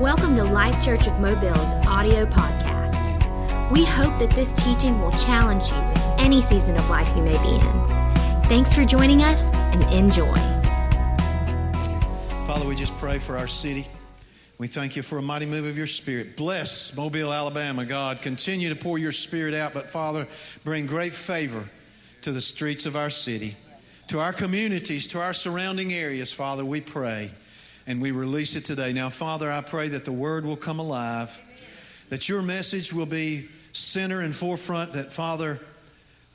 Welcome 0.00 0.36
to 0.36 0.44
Life 0.44 0.80
Church 0.84 1.08
of 1.08 1.18
Mobile's 1.18 1.72
audio 1.84 2.24
podcast. 2.24 3.72
We 3.72 3.84
hope 3.84 4.16
that 4.20 4.30
this 4.30 4.52
teaching 4.52 5.00
will 5.00 5.10
challenge 5.10 5.70
you 5.70 5.74
in 5.74 6.20
any 6.20 6.40
season 6.40 6.76
of 6.76 6.88
life 6.88 7.08
you 7.16 7.22
may 7.24 7.36
be 7.42 7.56
in. 7.56 7.88
Thanks 8.48 8.72
for 8.72 8.84
joining 8.84 9.24
us 9.24 9.42
and 9.52 9.82
enjoy. 9.92 10.36
Father, 12.46 12.64
we 12.64 12.76
just 12.76 12.96
pray 12.98 13.18
for 13.18 13.36
our 13.36 13.48
city. 13.48 13.88
We 14.58 14.68
thank 14.68 14.94
you 14.94 15.02
for 15.02 15.18
a 15.18 15.22
mighty 15.22 15.46
move 15.46 15.66
of 15.66 15.76
your 15.76 15.88
spirit. 15.88 16.36
Bless 16.36 16.94
Mobile, 16.96 17.32
Alabama, 17.32 17.84
God. 17.84 18.22
Continue 18.22 18.68
to 18.68 18.76
pour 18.76 18.98
your 18.98 19.10
spirit 19.10 19.52
out, 19.52 19.74
but 19.74 19.90
Father, 19.90 20.28
bring 20.62 20.86
great 20.86 21.12
favor 21.12 21.68
to 22.22 22.30
the 22.30 22.40
streets 22.40 22.86
of 22.86 22.94
our 22.94 23.10
city, 23.10 23.56
to 24.06 24.20
our 24.20 24.32
communities, 24.32 25.08
to 25.08 25.20
our 25.20 25.32
surrounding 25.32 25.92
areas, 25.92 26.32
Father, 26.32 26.64
we 26.64 26.80
pray. 26.80 27.32
And 27.88 28.02
we 28.02 28.10
release 28.10 28.54
it 28.54 28.66
today. 28.66 28.92
Now, 28.92 29.08
Father, 29.08 29.50
I 29.50 29.62
pray 29.62 29.88
that 29.88 30.04
the 30.04 30.12
word 30.12 30.44
will 30.44 30.58
come 30.58 30.78
alive, 30.78 31.40
that 32.10 32.28
your 32.28 32.42
message 32.42 32.92
will 32.92 33.06
be 33.06 33.48
center 33.72 34.20
and 34.20 34.36
forefront, 34.36 34.92
that, 34.92 35.10
Father, 35.10 35.58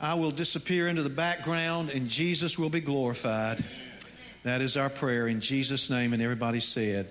I 0.01 0.15
will 0.15 0.31
disappear 0.31 0.87
into 0.87 1.03
the 1.03 1.11
background 1.11 1.91
and 1.91 2.09
Jesus 2.09 2.57
will 2.57 2.71
be 2.71 2.79
glorified. 2.81 3.63
That 4.41 4.61
is 4.61 4.75
our 4.77 4.89
prayer 4.89 5.27
in 5.27 5.41
Jesus' 5.41 5.91
name. 5.91 6.11
And 6.13 6.23
everybody 6.23 6.59
said, 6.59 7.07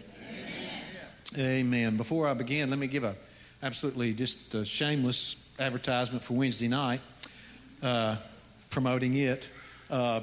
Amen. 1.39 1.97
Before 1.97 2.27
I 2.27 2.35
begin, 2.35 2.69
let 2.69 2.81
me 2.81 2.89
give 2.89 3.05
a 3.05 3.15
absolutely 3.63 4.13
just 4.13 4.57
a 4.57 4.65
shameless 4.65 5.37
advertisement 5.61 6.25
for 6.25 6.35
Wednesday 6.35 6.67
night, 6.67 7.01
uh, 7.81 8.17
promoting 8.71 9.17
it. 9.17 9.49
Uh, 9.89 10.23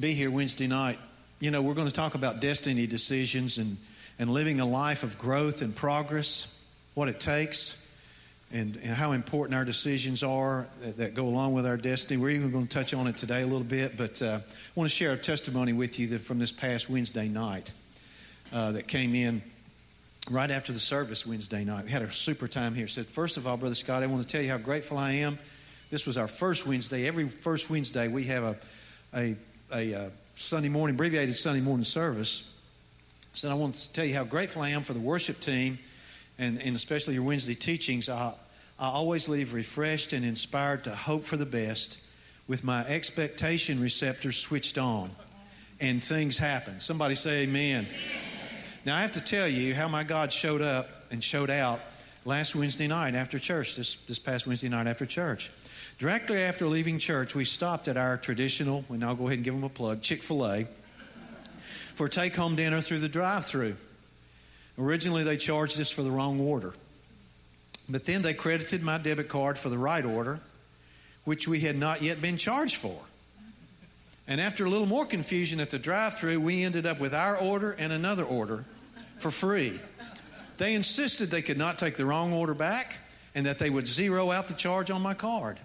be 0.00 0.14
here 0.14 0.32
Wednesday 0.32 0.66
night. 0.66 0.98
You 1.40 1.52
know, 1.52 1.62
we're 1.62 1.74
going 1.74 1.86
to 1.86 1.94
talk 1.94 2.16
about 2.16 2.40
destiny 2.40 2.88
decisions 2.88 3.58
and, 3.58 3.76
and 4.18 4.28
living 4.28 4.58
a 4.58 4.66
life 4.66 5.04
of 5.04 5.20
growth 5.20 5.62
and 5.62 5.74
progress, 5.74 6.52
what 6.94 7.08
it 7.08 7.20
takes, 7.20 7.80
and, 8.52 8.74
and 8.82 8.90
how 8.90 9.12
important 9.12 9.54
our 9.54 9.64
decisions 9.64 10.24
are 10.24 10.66
that, 10.80 10.96
that, 10.96 11.14
go 11.14 11.26
along 11.28 11.52
with 11.52 11.64
our 11.64 11.76
destiny. 11.76 12.16
We're 12.16 12.30
even 12.30 12.50
going 12.50 12.66
to 12.66 12.74
touch 12.74 12.92
on 12.92 13.06
it 13.06 13.18
today 13.18 13.42
a 13.42 13.46
little 13.46 13.62
bit, 13.62 13.96
but 13.96 14.20
uh, 14.20 14.40
I 14.42 14.70
want 14.74 14.90
to 14.90 14.96
share 14.96 15.12
a 15.12 15.16
testimony 15.16 15.72
with 15.72 16.00
you 16.00 16.08
that 16.08 16.22
from 16.22 16.40
this 16.40 16.50
past 16.50 16.90
Wednesday 16.90 17.28
night 17.28 17.72
uh, 18.52 18.72
that 18.72 18.88
came 18.88 19.14
in 19.14 19.40
right 20.28 20.50
after 20.50 20.72
the 20.72 20.80
service 20.80 21.24
Wednesday 21.24 21.62
night. 21.62 21.84
We 21.84 21.92
had 21.92 22.02
a 22.02 22.10
super 22.10 22.48
time 22.48 22.74
here. 22.74 22.88
said, 22.88 23.06
first 23.06 23.36
of 23.36 23.46
all, 23.46 23.56
Brother 23.56 23.76
Scott, 23.76 24.02
I 24.02 24.06
want 24.06 24.24
to 24.24 24.28
tell 24.28 24.42
you 24.42 24.50
how 24.50 24.58
grateful 24.58 24.98
I 24.98 25.12
am. 25.12 25.38
This 25.90 26.04
was 26.04 26.18
our 26.18 26.26
first 26.26 26.66
Wednesday. 26.66 27.06
Every 27.06 27.28
first 27.28 27.70
Wednesday, 27.70 28.08
we 28.08 28.24
have 28.24 28.42
a, 28.42 28.56
a, 29.14 29.36
a, 29.72 29.92
a 29.92 30.00
uh, 30.00 30.10
Sunday 30.38 30.68
morning, 30.68 30.94
abbreviated 30.94 31.36
Sunday 31.36 31.60
morning 31.60 31.84
service. 31.84 32.44
Said, 33.34 33.50
I 33.50 33.54
want 33.54 33.74
to 33.74 33.92
tell 33.92 34.04
you 34.04 34.14
how 34.14 34.22
grateful 34.22 34.62
I 34.62 34.68
am 34.68 34.82
for 34.82 34.92
the 34.92 35.00
worship 35.00 35.40
team 35.40 35.80
and, 36.38 36.62
and 36.62 36.76
especially 36.76 37.14
your 37.14 37.24
Wednesday 37.24 37.56
teachings. 37.56 38.08
I, 38.08 38.34
I 38.78 38.88
always 38.88 39.28
leave 39.28 39.52
refreshed 39.52 40.12
and 40.12 40.24
inspired 40.24 40.84
to 40.84 40.94
hope 40.94 41.24
for 41.24 41.36
the 41.36 41.44
best 41.44 41.98
with 42.46 42.62
my 42.62 42.86
expectation 42.86 43.80
receptors 43.80 44.36
switched 44.36 44.78
on. 44.78 45.10
And 45.80 46.02
things 46.02 46.38
happen. 46.38 46.80
Somebody 46.80 47.16
say 47.16 47.42
amen. 47.42 47.86
amen. 47.86 47.88
Now, 48.84 48.96
I 48.96 49.00
have 49.00 49.12
to 49.12 49.20
tell 49.20 49.48
you 49.48 49.74
how 49.74 49.88
my 49.88 50.04
God 50.04 50.32
showed 50.32 50.62
up 50.62 50.88
and 51.10 51.22
showed 51.22 51.50
out 51.50 51.80
last 52.24 52.54
Wednesday 52.54 52.86
night 52.86 53.16
after 53.16 53.40
church, 53.40 53.74
this, 53.74 53.96
this 54.06 54.20
past 54.20 54.46
Wednesday 54.46 54.68
night 54.68 54.86
after 54.86 55.04
church. 55.04 55.50
Directly 55.98 56.38
after 56.38 56.68
leaving 56.68 57.00
church, 57.00 57.34
we 57.34 57.44
stopped 57.44 57.88
at 57.88 57.96
our 57.96 58.16
traditional, 58.16 58.84
and 58.88 59.04
I'll 59.04 59.16
go 59.16 59.24
ahead 59.24 59.38
and 59.38 59.44
give 59.44 59.54
them 59.54 59.64
a 59.64 59.68
plug, 59.68 60.00
Chick 60.00 60.22
fil 60.22 60.46
A, 60.46 60.66
for 61.96 62.08
take 62.08 62.36
home 62.36 62.54
dinner 62.54 62.80
through 62.80 63.00
the 63.00 63.08
drive 63.08 63.46
through. 63.46 63.74
Originally, 64.78 65.24
they 65.24 65.36
charged 65.36 65.80
us 65.80 65.90
for 65.90 66.02
the 66.02 66.10
wrong 66.12 66.38
order, 66.38 66.72
but 67.88 68.04
then 68.04 68.22
they 68.22 68.32
credited 68.32 68.80
my 68.80 68.96
debit 68.96 69.28
card 69.28 69.58
for 69.58 69.70
the 69.70 69.78
right 69.78 70.04
order, 70.04 70.38
which 71.24 71.48
we 71.48 71.60
had 71.60 71.76
not 71.76 72.00
yet 72.00 72.22
been 72.22 72.36
charged 72.36 72.76
for. 72.76 72.96
And 74.28 74.40
after 74.40 74.64
a 74.66 74.70
little 74.70 74.86
more 74.86 75.04
confusion 75.04 75.58
at 75.58 75.70
the 75.70 75.80
drive 75.80 76.16
through, 76.16 76.38
we 76.38 76.62
ended 76.62 76.86
up 76.86 77.00
with 77.00 77.12
our 77.12 77.36
order 77.36 77.72
and 77.72 77.92
another 77.92 78.24
order 78.24 78.64
for 79.18 79.32
free. 79.32 79.80
They 80.58 80.76
insisted 80.76 81.32
they 81.32 81.42
could 81.42 81.58
not 81.58 81.76
take 81.76 81.96
the 81.96 82.04
wrong 82.04 82.32
order 82.32 82.54
back 82.54 82.98
and 83.34 83.46
that 83.46 83.58
they 83.58 83.70
would 83.70 83.88
zero 83.88 84.30
out 84.30 84.46
the 84.46 84.54
charge 84.54 84.92
on 84.92 85.02
my 85.02 85.14
card. 85.14 85.58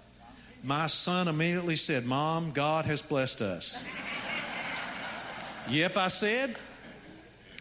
My 0.65 0.87
son 0.87 1.27
immediately 1.27 1.75
said, 1.75 2.05
Mom, 2.05 2.51
God 2.51 2.85
has 2.85 3.01
blessed 3.01 3.41
us. 3.41 3.83
yep, 5.69 5.97
I 5.97 6.07
said. 6.07 6.55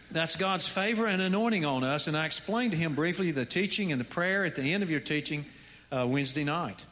That's 0.09 0.37
God's 0.37 0.65
favor 0.67 1.05
and 1.05 1.21
anointing 1.21 1.65
on 1.65 1.83
us. 1.83 2.07
And 2.07 2.15
I 2.15 2.25
explained 2.25 2.71
to 2.71 2.77
him 2.77 2.95
briefly 2.95 3.31
the 3.31 3.45
teaching 3.45 3.91
and 3.91 3.99
the 3.99 4.05
prayer 4.05 4.45
at 4.45 4.55
the 4.55 4.73
end 4.73 4.83
of 4.83 4.89
your 4.89 5.01
teaching 5.01 5.45
uh, 5.91 6.07
Wednesday 6.07 6.45
night. 6.45 6.85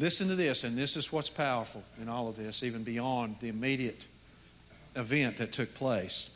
Listen 0.00 0.26
to 0.26 0.34
this, 0.34 0.64
and 0.64 0.76
this 0.76 0.96
is 0.96 1.12
what's 1.12 1.28
powerful 1.28 1.84
in 2.00 2.08
all 2.08 2.26
of 2.26 2.34
this, 2.34 2.64
even 2.64 2.82
beyond 2.82 3.36
the 3.40 3.48
immediate 3.48 4.06
event 4.96 5.36
that 5.36 5.52
took 5.52 5.72
place. 5.74 6.30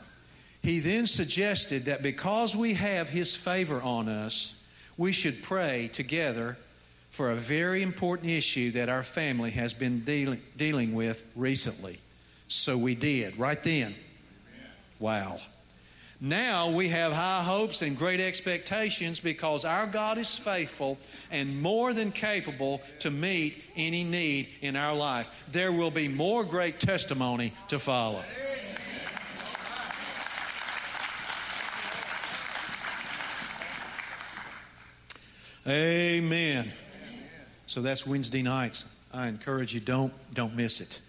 He 0.63 0.79
then 0.79 1.09
suggested 1.09 1.87
that 1.87 2.05
because 2.05 2.55
we 2.55 2.75
have 2.75 3.09
His 3.09 3.35
favor 3.35 3.83
on 3.83 4.09
us, 4.09 4.55
we 4.97 5.11
should 5.11 5.43
pray 5.43 5.89
together 5.93 6.57
for 7.17 7.31
a 7.31 7.35
very 7.35 7.83
important 7.83 8.29
issue 8.29 8.73
that 8.73 8.91
our 8.91 9.03
family 9.03 9.51
has 9.51 9.73
been 9.73 10.01
dealing, 10.01 10.39
dealing 10.59 10.93
with 10.93 11.23
recently. 11.35 11.99
So 12.47 12.77
we 12.77 12.95
did, 12.95 13.39
right 13.39 13.61
then. 13.63 13.95
Wow. 14.99 15.39
Now 16.21 16.69
we 16.69 16.89
have 16.89 17.15
high 17.15 17.43
hopes 17.43 17.81
and 17.81 17.97
great 17.97 18.21
expectations 18.21 19.19
because 19.19 19.65
our 19.65 19.87
God 19.87 20.19
is 20.19 20.39
faithful 20.39 20.99
and 21.31 21.63
more 21.63 21.95
than 21.95 22.13
capable 22.13 22.83
to 22.99 23.11
meet 23.11 23.65
any 23.77 24.05
need 24.05 24.49
in 24.61 24.77
our 24.77 24.95
life. 24.95 25.31
There 25.49 25.73
will 25.73 25.91
be 25.91 26.09
more 26.09 26.45
great 26.45 26.81
testimony 26.81 27.55
to 27.69 27.79
follow. 27.79 28.23
Amen. 35.67 36.71
So 37.67 37.83
that's 37.83 38.07
Wednesday 38.07 38.43
nights. 38.43 38.85
I 39.13 39.29
encourage 39.29 39.75
you 39.75 39.81
don't 39.81 40.13
don't 40.35 40.55
miss 40.55 40.81
it. 40.81 41.01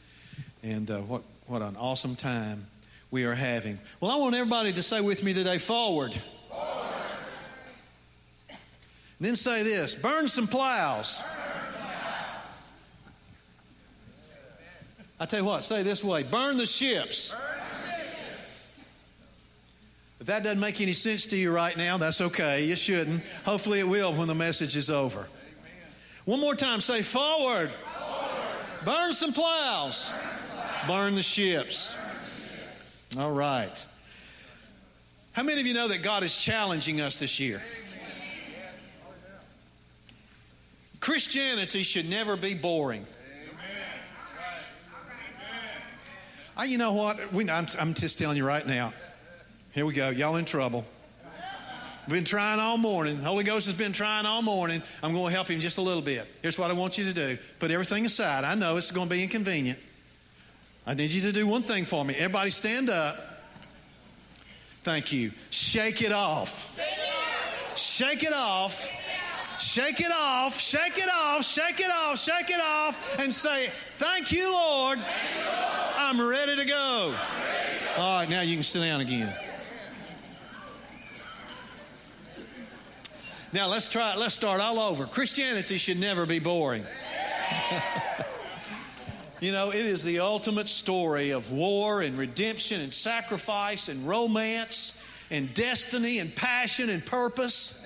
And 0.64 0.90
uh, 0.90 1.00
what 1.02 1.24
what 1.46 1.62
an 1.62 1.76
awesome 1.76 2.16
time 2.16 2.68
we 3.12 3.26
are 3.26 3.36
having. 3.36 3.80
Well, 4.00 4.12
I 4.12 4.16
want 4.16 4.36
everybody 4.36 4.74
to 4.74 4.84
say 4.84 5.02
with 5.02 5.24
me 5.24 5.34
today, 5.34 5.58
forward. 5.58 6.20
forward. 6.50 6.88
Then 9.20 9.36
say 9.36 9.64
this: 9.64 9.96
burn 9.96 10.28
some 10.28 10.48
plows. 10.48 11.22
I 15.20 15.26
tell 15.26 15.40
you 15.40 15.46
what, 15.46 15.64
say 15.64 15.84
this 15.84 16.04
way: 16.04 16.24
burn 16.24 16.58
the 16.58 16.66
ships. 16.66 17.32
Burn 17.32 17.42
if 20.20 20.26
that 20.28 20.44
doesn't 20.44 20.60
make 20.60 20.82
any 20.82 20.94
sense 20.94 21.28
to 21.28 21.38
you 21.38 21.52
right 21.52 21.78
now, 21.78 21.98
that's 21.98 22.22
okay. 22.22 22.66
You 22.66 22.76
shouldn't. 22.76 23.24
Hopefully, 23.46 23.80
it 23.80 23.88
will 23.88 24.14
when 24.14 24.28
the 24.28 24.36
message 24.36 24.76
is 24.76 24.90
over. 24.90 25.28
Amen. 26.28 26.40
One 26.40 26.42
more 26.42 26.56
time 26.56 26.82
say 26.82 27.02
forward. 27.02 27.70
forward. 27.70 28.86
Burn 28.86 29.14
some 29.14 29.34
plows. 29.34 30.12
Burn, 30.12 30.20
plows. 30.56 30.88
Burn, 30.88 31.16
the 31.16 31.24
ships. 31.24 31.96
Burn 31.96 32.04
the 32.04 33.18
ships. 33.18 33.18
All 33.18 33.32
right. 33.32 33.86
How 35.32 35.44
many 35.44 35.62
of 35.62 35.68
you 35.68 35.74
know 35.74 35.88
that 35.88 36.04
God 36.04 36.24
is 36.24 36.36
challenging 36.38 37.00
us 37.00 37.20
this 37.20 37.40
year? 37.40 37.62
Christianity 41.00 41.84
should 41.84 42.10
never 42.10 42.36
be 42.36 42.54
boring. 42.56 43.06
I, 46.58 46.66
you 46.66 46.80
know 46.80 46.92
what? 46.92 47.32
We, 47.32 47.48
I'm, 47.50 47.68
I'm 47.80 47.94
just 47.94 48.18
telling 48.18 48.36
you 48.36 48.44
right 48.44 48.66
now. 48.66 48.92
Here 49.74 49.86
we 49.86 49.94
go. 49.94 50.10
Y'all 50.10 50.38
in 50.38 50.46
trouble. 50.46 50.86
Been 52.08 52.24
trying 52.24 52.60
all 52.60 52.78
morning. 52.78 53.18
Holy 53.18 53.44
Ghost 53.44 53.66
has 53.66 53.76
been 53.76 53.92
trying 53.92 54.26
all 54.26 54.42
morning. 54.42 54.82
I'm 55.04 55.14
going 55.14 55.30
to 55.30 55.36
help 55.36 55.48
him 55.50 55.60
just 55.60 55.78
a 55.78 55.82
little 55.82 56.02
bit. 56.02 56.26
Here's 56.42 56.58
what 56.58 56.72
I 56.72 56.74
want 56.74 56.98
you 56.98 57.04
to 57.06 57.14
do 57.14 57.38
put 57.60 57.70
everything 57.70 58.06
aside. 58.06 58.46
I 58.46 58.56
know 58.56 58.78
it's 58.78 58.92
going 58.92 59.10
to 59.10 59.14
be 59.14 59.24
inconvenient. 59.24 59.78
I 60.86 60.94
need 60.94 61.12
you 61.12 61.22
to 61.24 61.34
do 61.34 61.46
one 61.46 61.64
thing 61.64 61.84
for 61.84 62.06
me. 62.06 62.16
Everybody 62.16 62.50
stand 62.50 62.90
up. 62.90 63.18
Thank 64.84 65.12
you. 65.12 65.32
Shake 65.50 66.02
it 66.02 66.14
off. 66.14 66.80
Shake 67.76 68.24
it 68.24 68.34
off. 68.34 68.88
Shake 69.60 70.00
it 70.00 70.12
off. 70.12 70.60
Shake 70.62 70.98
it 70.98 71.10
off. 71.10 71.44
Shake 71.44 71.80
it 71.82 71.92
off. 71.92 72.18
Shake 72.18 72.50
it 72.50 72.62
off. 72.62 73.20
And 73.20 73.34
say, 73.34 73.70
Thank 73.98 74.32
you, 74.32 74.50
Lord. 74.50 75.00
I'm 75.98 76.22
ready 76.22 76.56
to 76.56 76.66
go. 76.66 77.14
All 77.98 78.20
right, 78.20 78.30
now 78.30 78.42
you 78.42 78.56
can 78.56 78.64
sit 78.64 78.80
down 78.80 79.02
again. 79.02 79.34
Now 83.54 83.68
let's 83.68 83.88
try 83.88 84.14
it. 84.14 84.18
Let's 84.18 84.36
start 84.36 84.60
all 84.60 84.80
over. 84.80 85.06
Christianity 85.06 85.78
should 85.78 86.00
never 86.00 86.26
be 86.26 86.40
boring. 86.40 86.86
you 89.40 89.54
know, 89.54 89.70
it 89.70 89.86
is 89.86 90.04
the 90.04 90.20
ultimate 90.20 90.68
story 90.68 91.32
of 91.32 91.52
war 91.52 92.02
and 92.02 92.18
redemption 92.18 92.82
and 92.82 92.94
sacrifice 92.94 93.88
and 93.88 94.08
romance 94.08 95.02
and 95.32 95.54
destiny 95.54 96.20
and 96.20 96.36
passion 96.36 96.90
and 96.90 97.06
purpose. 97.06 97.82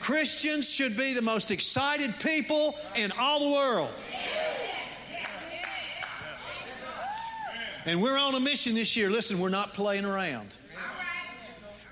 Christians 0.00 0.70
should 0.70 0.96
be 0.96 1.12
the 1.14 1.22
most 1.22 1.50
excited 1.50 2.18
people 2.20 2.76
in 2.94 3.12
all 3.18 3.40
the 3.40 3.54
world. 3.54 4.02
And 7.84 8.02
we're 8.02 8.16
on 8.16 8.34
a 8.34 8.40
mission 8.40 8.74
this 8.74 8.96
year. 8.96 9.10
Listen, 9.10 9.38
we're 9.38 9.48
not 9.48 9.74
playing 9.74 10.04
around. 10.04 10.54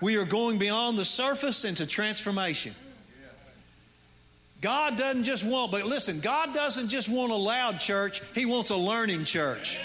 We 0.04 0.18
are 0.18 0.26
going 0.26 0.58
beyond 0.58 0.98
the 0.98 1.04
surface 1.06 1.64
into 1.64 1.86
transformation. 1.86 2.74
God 4.60 4.98
doesn't 4.98 5.24
just 5.24 5.44
want, 5.44 5.72
but 5.72 5.86
listen, 5.86 6.20
God 6.20 6.52
doesn't 6.52 6.90
just 6.90 7.08
want 7.08 7.32
a 7.32 7.36
loud 7.36 7.80
church, 7.80 8.20
He 8.34 8.44
wants 8.44 8.68
a 8.68 8.76
learning 8.76 9.24
church. 9.24 9.80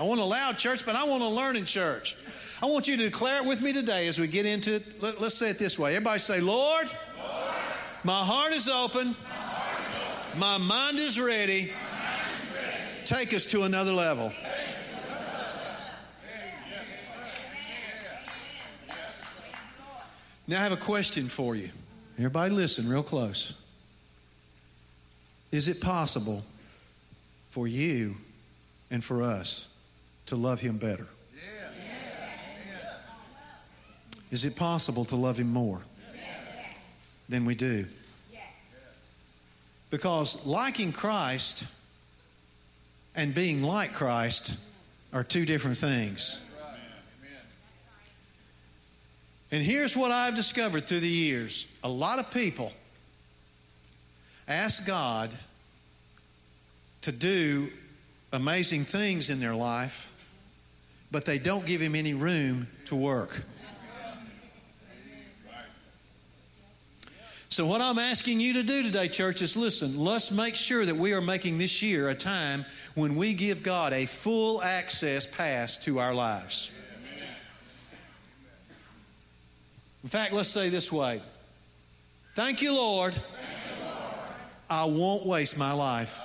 I 0.00 0.04
want 0.04 0.22
a 0.22 0.24
loud 0.24 0.56
church, 0.56 0.86
but 0.86 0.96
I 0.96 1.04
want 1.04 1.22
a 1.22 1.28
learning 1.28 1.66
church. 1.66 2.16
I 2.62 2.66
want 2.66 2.88
you 2.88 2.96
to 2.96 3.02
declare 3.02 3.42
it 3.42 3.46
with 3.46 3.60
me 3.60 3.74
today 3.74 4.08
as 4.08 4.18
we 4.18 4.26
get 4.26 4.46
into 4.46 4.76
it. 4.76 5.02
Let, 5.02 5.20
us 5.20 5.34
say 5.34 5.50
it 5.50 5.58
this 5.58 5.78
way. 5.78 5.94
Everybody 5.94 6.20
say, 6.20 6.40
Lord, 6.40 6.90
Lord 7.18 7.52
my, 8.04 8.24
heart 8.24 8.52
is 8.54 8.70
open, 8.70 9.08
my 9.08 9.34
heart 9.34 9.80
is 9.80 10.32
open, 10.32 10.40
my 10.40 10.56
mind 10.56 10.98
is 10.98 11.20
ready. 11.20 11.64
Mind 11.64 11.72
is 12.48 12.56
ready. 12.56 13.04
Take 13.04 13.34
us 13.34 13.44
to 13.46 13.64
another 13.64 13.92
level. 13.92 14.32
Now, 20.46 20.60
I 20.60 20.62
have 20.64 20.72
a 20.72 20.76
question 20.76 21.28
for 21.28 21.54
you. 21.54 21.70
Everybody, 22.18 22.52
listen 22.52 22.88
real 22.88 23.02
close. 23.02 23.54
Is 25.50 25.68
it 25.68 25.80
possible 25.80 26.42
for 27.50 27.68
you 27.68 28.16
and 28.90 29.04
for 29.04 29.22
us 29.22 29.66
to 30.26 30.36
love 30.36 30.60
Him 30.60 30.78
better? 30.78 31.06
Is 34.30 34.44
it 34.44 34.56
possible 34.56 35.04
to 35.06 35.16
love 35.16 35.38
Him 35.38 35.52
more 35.52 35.82
than 37.28 37.44
we 37.44 37.54
do? 37.54 37.86
Because 39.90 40.44
liking 40.46 40.90
Christ 40.90 41.64
and 43.14 43.34
being 43.34 43.62
like 43.62 43.92
Christ 43.92 44.56
are 45.12 45.22
two 45.22 45.44
different 45.44 45.76
things. 45.76 46.40
And 49.52 49.62
here's 49.62 49.94
what 49.94 50.10
I've 50.10 50.34
discovered 50.34 50.88
through 50.88 51.00
the 51.00 51.08
years 51.08 51.66
a 51.84 51.88
lot 51.88 52.18
of 52.18 52.32
people 52.32 52.72
ask 54.48 54.86
God 54.86 55.30
to 57.02 57.12
do 57.12 57.68
amazing 58.32 58.86
things 58.86 59.28
in 59.28 59.40
their 59.40 59.54
life, 59.54 60.10
but 61.10 61.26
they 61.26 61.38
don't 61.38 61.66
give 61.66 61.82
Him 61.82 61.94
any 61.94 62.14
room 62.14 62.66
to 62.86 62.96
work. 62.96 63.44
So, 67.50 67.66
what 67.66 67.82
I'm 67.82 67.98
asking 67.98 68.40
you 68.40 68.54
to 68.54 68.62
do 68.62 68.82
today, 68.82 69.08
church, 69.08 69.42
is 69.42 69.58
listen, 69.58 70.02
let's 70.02 70.30
make 70.30 70.56
sure 70.56 70.86
that 70.86 70.96
we 70.96 71.12
are 71.12 71.20
making 71.20 71.58
this 71.58 71.82
year 71.82 72.08
a 72.08 72.14
time 72.14 72.64
when 72.94 73.14
we 73.14 73.34
give 73.34 73.62
God 73.62 73.92
a 73.92 74.06
full 74.06 74.62
access 74.62 75.26
pass 75.26 75.76
to 75.78 75.98
our 75.98 76.14
lives. 76.14 76.70
In 80.02 80.08
fact, 80.08 80.32
let's 80.32 80.48
say 80.48 80.68
this 80.68 80.90
way 80.90 81.20
Thank 82.34 82.62
you, 82.62 82.74
Lord. 82.74 83.14
Thank 83.14 83.26
you, 83.26 83.84
Lord. 83.84 84.30
I 84.70 84.84
won't 84.84 85.26
waste 85.26 85.56
my 85.56 85.72
life. 85.72 86.20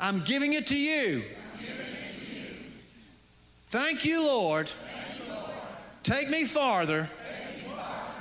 I'm 0.00 0.22
giving 0.24 0.52
it 0.52 0.66
to 0.66 0.76
you. 0.76 1.22
Thank 3.70 4.04
you, 4.04 4.22
Lord. 4.22 4.70
Take 6.02 6.28
me 6.28 6.44
farther. 6.44 7.08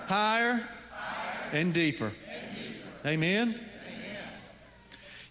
Higher, 0.07 0.63
higher, 0.91 1.49
and 1.51 1.73
deeper. 1.73 2.11
And 2.27 2.55
deeper. 2.55 3.07
Amen? 3.07 3.59
Amen. 3.87 4.17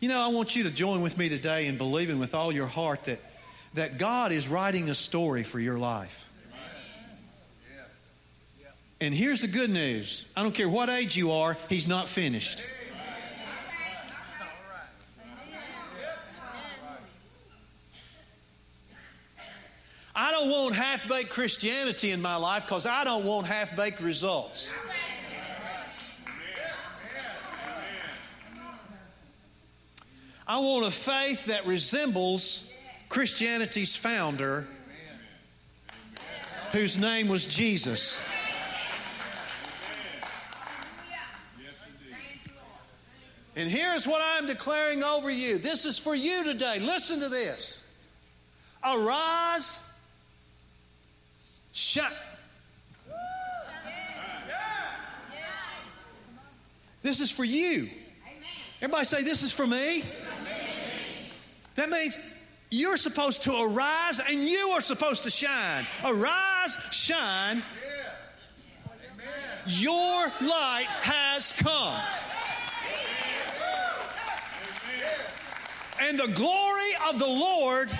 You 0.00 0.08
know, 0.08 0.20
I 0.20 0.28
want 0.28 0.54
you 0.54 0.64
to 0.64 0.70
join 0.70 1.00
with 1.00 1.16
me 1.16 1.28
today 1.28 1.66
in 1.66 1.76
believing 1.76 2.18
with 2.18 2.34
all 2.34 2.52
your 2.52 2.66
heart 2.66 3.04
that, 3.04 3.20
that 3.74 3.98
God 3.98 4.32
is 4.32 4.48
writing 4.48 4.90
a 4.90 4.94
story 4.94 5.42
for 5.42 5.58
your 5.58 5.78
life. 5.78 6.26
And 9.02 9.12
here's 9.12 9.40
the 9.40 9.48
good 9.48 9.68
news 9.68 10.26
I 10.36 10.44
don't 10.44 10.54
care 10.54 10.68
what 10.68 10.88
age 10.88 11.16
you 11.16 11.32
are, 11.32 11.58
He's 11.68 11.88
not 11.88 12.06
finished. 12.06 12.62
I 20.14 20.30
don't 20.30 20.50
want 20.50 20.76
half 20.76 21.08
baked 21.08 21.30
Christianity 21.30 22.12
in 22.12 22.22
my 22.22 22.36
life 22.36 22.62
because 22.64 22.86
I 22.86 23.02
don't 23.02 23.24
want 23.24 23.48
half 23.48 23.74
baked 23.74 24.00
results. 24.00 24.70
I 30.46 30.60
want 30.60 30.86
a 30.86 30.92
faith 30.92 31.46
that 31.46 31.66
resembles 31.66 32.70
Christianity's 33.08 33.96
founder, 33.96 34.68
whose 36.70 36.98
name 36.98 37.26
was 37.26 37.46
Jesus. 37.46 38.20
And 43.54 43.68
here's 43.68 44.06
what 44.06 44.22
I'm 44.22 44.46
declaring 44.46 45.02
over 45.02 45.30
you. 45.30 45.58
This 45.58 45.84
is 45.84 45.98
for 45.98 46.14
you 46.14 46.44
today. 46.44 46.78
Listen 46.80 47.20
to 47.20 47.28
this. 47.28 47.82
Arise, 48.82 49.78
shine. 51.72 52.10
This 57.02 57.20
is 57.20 57.30
for 57.30 57.44
you. 57.44 57.90
Everybody 58.80 59.04
say, 59.04 59.22
This 59.22 59.42
is 59.42 59.52
for 59.52 59.66
me. 59.66 60.04
That 61.74 61.90
means 61.90 62.16
you're 62.70 62.96
supposed 62.96 63.42
to 63.42 63.54
arise 63.54 64.20
and 64.20 64.42
you 64.42 64.68
are 64.72 64.80
supposed 64.80 65.24
to 65.24 65.30
shine. 65.30 65.86
Arise, 66.04 66.76
shine. 66.90 67.62
Your 69.66 70.32
light 70.40 70.86
has 71.02 71.52
come. 71.52 72.00
And 76.02 76.18
the 76.18 76.26
glory 76.28 76.90
of 77.08 77.18
the 77.18 77.26
Lord 77.26 77.90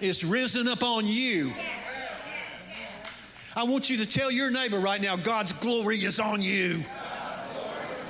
is 0.00 0.24
risen 0.24 0.68
upon 0.68 1.06
you. 1.06 1.52
I 3.56 3.64
want 3.64 3.88
you 3.90 3.96
to 3.98 4.06
tell 4.06 4.30
your 4.30 4.50
neighbor 4.50 4.78
right 4.78 5.00
now 5.00 5.16
God's 5.16 5.52
glory 5.54 5.98
is 5.98 6.20
on 6.20 6.42
you. 6.42 6.84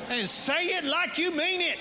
And 0.09 0.29
say 0.29 0.65
it 0.65 0.85
like 0.85 1.19
you 1.19 1.31
mean 1.31 1.61
it. 1.61 1.79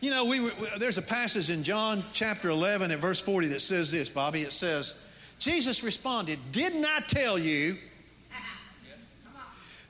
You 0.00 0.10
know, 0.10 0.26
we, 0.26 0.50
there's 0.78 0.98
a 0.98 1.02
passage 1.02 1.50
in 1.50 1.64
John 1.64 2.04
chapter 2.12 2.50
11 2.50 2.90
at 2.90 2.98
verse 2.98 3.20
40 3.20 3.48
that 3.48 3.60
says 3.60 3.90
this, 3.90 4.08
Bobby. 4.08 4.42
It 4.42 4.52
says, 4.52 4.94
Jesus 5.38 5.82
responded, 5.82 6.38
Didn't 6.52 6.84
I 6.84 7.00
tell 7.00 7.38
you 7.38 7.76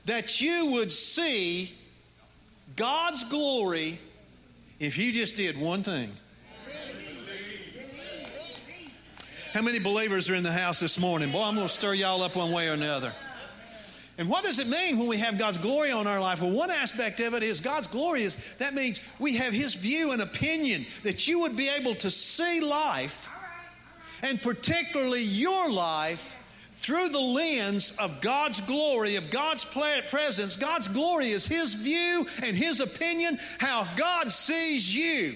that 0.05 0.41
you 0.41 0.67
would 0.67 0.91
see 0.91 1.73
God's 2.75 3.23
glory 3.25 3.99
if 4.79 4.97
you 4.97 5.11
just 5.11 5.35
did 5.35 5.59
one 5.59 5.83
thing? 5.83 6.11
How 9.53 9.63
many 9.63 9.79
believers 9.79 10.29
are 10.29 10.35
in 10.35 10.43
the 10.43 10.51
house 10.51 10.79
this 10.79 10.99
morning? 10.99 11.31
Boy, 11.31 11.41
I'm 11.41 11.55
going 11.55 11.65
to 11.65 11.73
stir 11.73 11.95
y'all 11.95 12.21
up 12.21 12.35
one 12.35 12.51
way 12.51 12.69
or 12.69 12.73
another. 12.73 13.11
And 14.19 14.29
what 14.29 14.43
does 14.43 14.59
it 14.59 14.67
mean 14.67 14.99
when 14.99 15.07
we 15.07 15.17
have 15.17 15.39
God's 15.39 15.57
glory 15.57 15.91
on 15.91 16.05
our 16.05 16.19
life? 16.19 16.41
Well, 16.41 16.51
one 16.51 16.69
aspect 16.69 17.19
of 17.21 17.33
it 17.33 17.41
is 17.41 17.59
God's 17.59 17.87
glory 17.87 18.23
is 18.23 18.37
that 18.59 18.75
means 18.75 18.99
we 19.17 19.37
have 19.37 19.53
His 19.53 19.73
view 19.73 20.11
and 20.11 20.21
opinion 20.21 20.85
that 21.03 21.27
you 21.27 21.39
would 21.39 21.55
be 21.55 21.69
able 21.69 21.95
to 21.95 22.11
see 22.11 22.59
life 22.59 23.27
and 24.21 24.41
particularly 24.41 25.23
your 25.23 25.69
life 25.69 26.35
through 26.77 27.09
the 27.09 27.19
lens 27.19 27.91
of 27.99 28.21
God's 28.21 28.61
glory, 28.61 29.17
of 29.17 29.29
God's 29.29 29.65
presence. 29.65 30.55
God's 30.55 30.87
glory 30.87 31.29
is 31.29 31.45
His 31.45 31.73
view 31.73 32.25
and 32.43 32.55
His 32.55 32.79
opinion, 32.79 33.37
how 33.59 33.87
God 33.95 34.31
sees 34.31 34.95
you. 34.95 35.35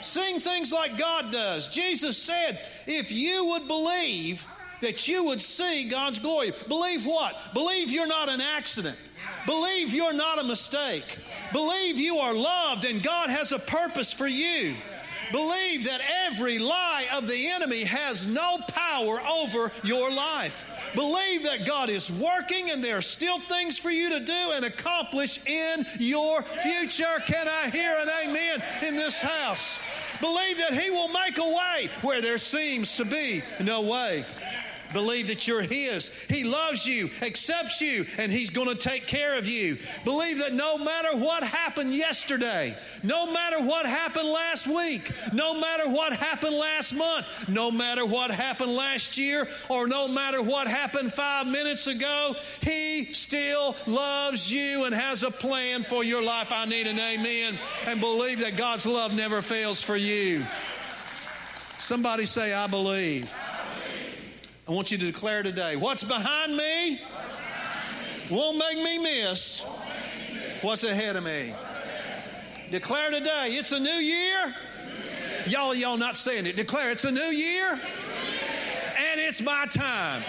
Sing 0.00 0.40
things 0.40 0.72
like 0.72 0.96
God 0.96 1.32
does. 1.32 1.68
Jesus 1.68 2.16
said, 2.16 2.60
if 2.86 3.12
you 3.12 3.44
would 3.46 3.66
believe 3.66 4.44
that 4.80 5.08
you 5.08 5.24
would 5.24 5.40
see 5.40 5.88
God's 5.88 6.18
glory, 6.18 6.52
believe 6.68 7.04
what? 7.04 7.36
Believe 7.52 7.90
you're 7.90 8.06
not 8.06 8.28
an 8.28 8.40
accident. 8.40 8.96
Believe 9.44 9.92
you're 9.92 10.14
not 10.14 10.38
a 10.38 10.44
mistake. 10.44 11.18
Believe 11.52 11.98
you 11.98 12.18
are 12.18 12.32
loved 12.32 12.84
and 12.84 13.02
God 13.02 13.28
has 13.28 13.52
a 13.52 13.58
purpose 13.58 14.12
for 14.12 14.26
you. 14.26 14.74
Believe 15.32 15.84
that 15.84 16.00
every 16.26 16.58
lie 16.58 17.06
of 17.14 17.28
the 17.28 17.48
enemy 17.48 17.84
has 17.84 18.26
no 18.26 18.58
power 18.68 19.20
over 19.20 19.72
your 19.82 20.10
life. 20.10 20.64
Believe 20.94 21.44
that 21.44 21.66
God 21.66 21.90
is 21.90 22.10
working 22.10 22.70
and 22.70 22.82
there 22.82 22.98
are 22.98 23.02
still 23.02 23.38
things 23.38 23.78
for 23.78 23.90
you 23.90 24.10
to 24.10 24.20
do 24.20 24.52
and 24.54 24.64
accomplish 24.64 25.38
in 25.46 25.86
your 25.98 26.42
future. 26.42 27.22
Can 27.26 27.46
I 27.48 27.70
hear 27.70 27.94
an 28.00 28.08
amen 28.24 28.62
in 28.86 28.96
this 28.96 29.20
house? 29.20 29.78
Believe 30.20 30.58
that 30.58 30.74
He 30.74 30.90
will 30.90 31.08
make 31.08 31.38
a 31.38 31.48
way 31.48 31.90
where 32.02 32.20
there 32.20 32.38
seems 32.38 32.96
to 32.96 33.04
be 33.04 33.42
no 33.60 33.82
way. 33.82 34.24
Believe 34.92 35.28
that 35.28 35.46
you're 35.46 35.62
His. 35.62 36.08
He 36.28 36.44
loves 36.44 36.86
you, 36.86 37.10
accepts 37.22 37.80
you, 37.80 38.06
and 38.18 38.32
He's 38.32 38.50
going 38.50 38.68
to 38.68 38.74
take 38.74 39.06
care 39.06 39.36
of 39.36 39.46
you. 39.46 39.78
Believe 40.04 40.38
that 40.38 40.52
no 40.52 40.78
matter 40.78 41.16
what 41.16 41.42
happened 41.42 41.94
yesterday, 41.94 42.76
no 43.02 43.30
matter 43.32 43.62
what 43.62 43.86
happened 43.86 44.28
last 44.28 44.66
week, 44.66 45.12
no 45.32 45.58
matter 45.60 45.88
what 45.88 46.12
happened 46.12 46.56
last 46.56 46.94
month, 46.94 47.48
no 47.48 47.70
matter 47.70 48.04
what 48.04 48.30
happened 48.30 48.74
last 48.74 49.18
year, 49.18 49.48
or 49.68 49.86
no 49.86 50.08
matter 50.08 50.42
what 50.42 50.68
happened 50.68 51.12
five 51.12 51.46
minutes 51.46 51.86
ago, 51.86 52.34
He 52.60 53.04
still 53.12 53.76
loves 53.86 54.50
you 54.50 54.84
and 54.84 54.94
has 54.94 55.22
a 55.22 55.30
plan 55.30 55.82
for 55.82 56.02
your 56.02 56.22
life. 56.22 56.50
I 56.52 56.64
need 56.64 56.86
an 56.86 56.98
amen. 56.98 57.58
And 57.86 58.00
believe 58.00 58.40
that 58.40 58.56
God's 58.56 58.86
love 58.86 59.14
never 59.14 59.42
fails 59.42 59.82
for 59.82 59.96
you. 59.96 60.44
Somebody 61.78 62.26
say, 62.26 62.52
I 62.52 62.66
believe. 62.66 63.32
I 64.68 64.72
want 64.72 64.90
you 64.90 64.98
to 64.98 65.06
declare 65.06 65.42
today 65.42 65.76
what's 65.76 66.04
behind 66.04 66.54
me, 66.54 67.00
won't 68.28 68.58
make 68.58 68.76
me 68.76 68.98
miss 68.98 69.62
what's 70.60 70.84
ahead 70.84 71.16
of 71.16 71.24
me. 71.24 71.54
Declare 72.70 73.12
today 73.12 73.46
it's 73.52 73.72
a 73.72 73.80
new 73.80 73.88
year. 73.88 74.54
Y'all, 75.46 75.74
y'all 75.74 75.96
not 75.96 76.18
saying 76.18 76.44
it. 76.44 76.54
Declare 76.54 76.90
it's 76.90 77.04
a 77.04 77.10
new 77.10 77.20
year 77.20 77.72
and 77.72 79.20
it's 79.20 79.40
my 79.40 79.64
time. 79.70 80.22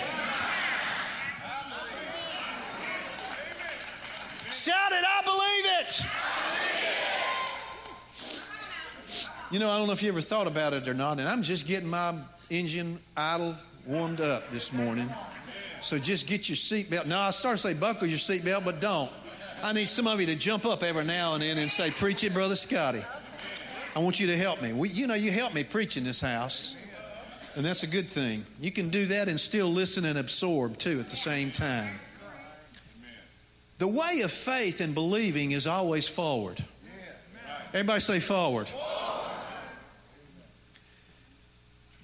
Shout 4.50 4.92
it, 4.94 5.04
I 5.06 5.22
believe 5.26 5.66
it. 5.82 6.06
You 9.52 9.60
know, 9.60 9.70
I 9.70 9.78
don't 9.78 9.88
know 9.88 9.94
if 9.94 10.02
you 10.02 10.08
ever 10.08 10.22
thought 10.22 10.48
about 10.48 10.74
it 10.74 10.88
or 10.88 10.94
not, 10.94 11.20
and 11.20 11.28
I'm 11.28 11.44
just 11.44 11.68
getting 11.68 11.90
my 11.90 12.14
engine 12.50 13.00
idle 13.18 13.58
warmed 13.90 14.22
up 14.22 14.52
this 14.52 14.72
morning. 14.72 15.10
So 15.82 15.98
just 15.98 16.28
get 16.28 16.48
your 16.48 16.56
seatbelt. 16.56 17.08
Now, 17.08 17.22
I 17.22 17.32
start 17.32 17.58
to 17.58 17.62
say 17.64 17.74
buckle 17.74 18.08
your 18.08 18.20
seatbelt, 18.20 18.64
but 18.64 18.80
don't. 18.80 19.10
I 19.64 19.74
need 19.74 19.90
some 19.90 20.06
of 20.06 20.20
you 20.22 20.28
to 20.28 20.36
jump 20.36 20.64
up 20.68 20.84
every 20.84 21.04
now 21.06 21.34
and 21.34 21.42
then 21.42 21.58
and 21.58 21.72
say, 21.72 21.90
Preach 21.90 22.24
it, 22.24 22.32
Brother 22.32 22.56
Scotty. 22.56 23.04
I 23.96 24.00
want 24.00 24.20
you 24.20 24.28
to 24.28 24.38
help 24.38 24.62
me. 24.62 24.74
We, 24.74 24.90
you 24.90 25.08
know, 25.08 25.16
you 25.16 25.32
help 25.32 25.56
me 25.56 25.64
preach 25.64 25.98
in 25.98 26.04
this 26.04 26.22
house, 26.22 26.76
and 27.56 27.66
that's 27.66 27.82
a 27.82 27.88
good 27.88 28.08
thing. 28.08 28.46
You 28.62 28.72
can 28.72 28.90
do 28.90 29.08
that 29.08 29.28
and 29.28 29.40
still 29.40 29.70
listen 29.70 30.06
and 30.06 30.20
absorb 30.20 30.78
too 30.78 31.00
at 31.00 31.08
the 31.08 31.16
same 31.16 31.50
time. 31.50 32.00
The 33.80 33.88
way 33.88 34.22
of 34.22 34.32
faith 34.32 34.82
and 34.82 34.94
believing 34.94 35.52
is 35.52 35.66
always 35.66 36.08
forward. 36.08 36.64
Everybody 37.70 38.02
say 38.02 38.20
forward. 38.20 38.70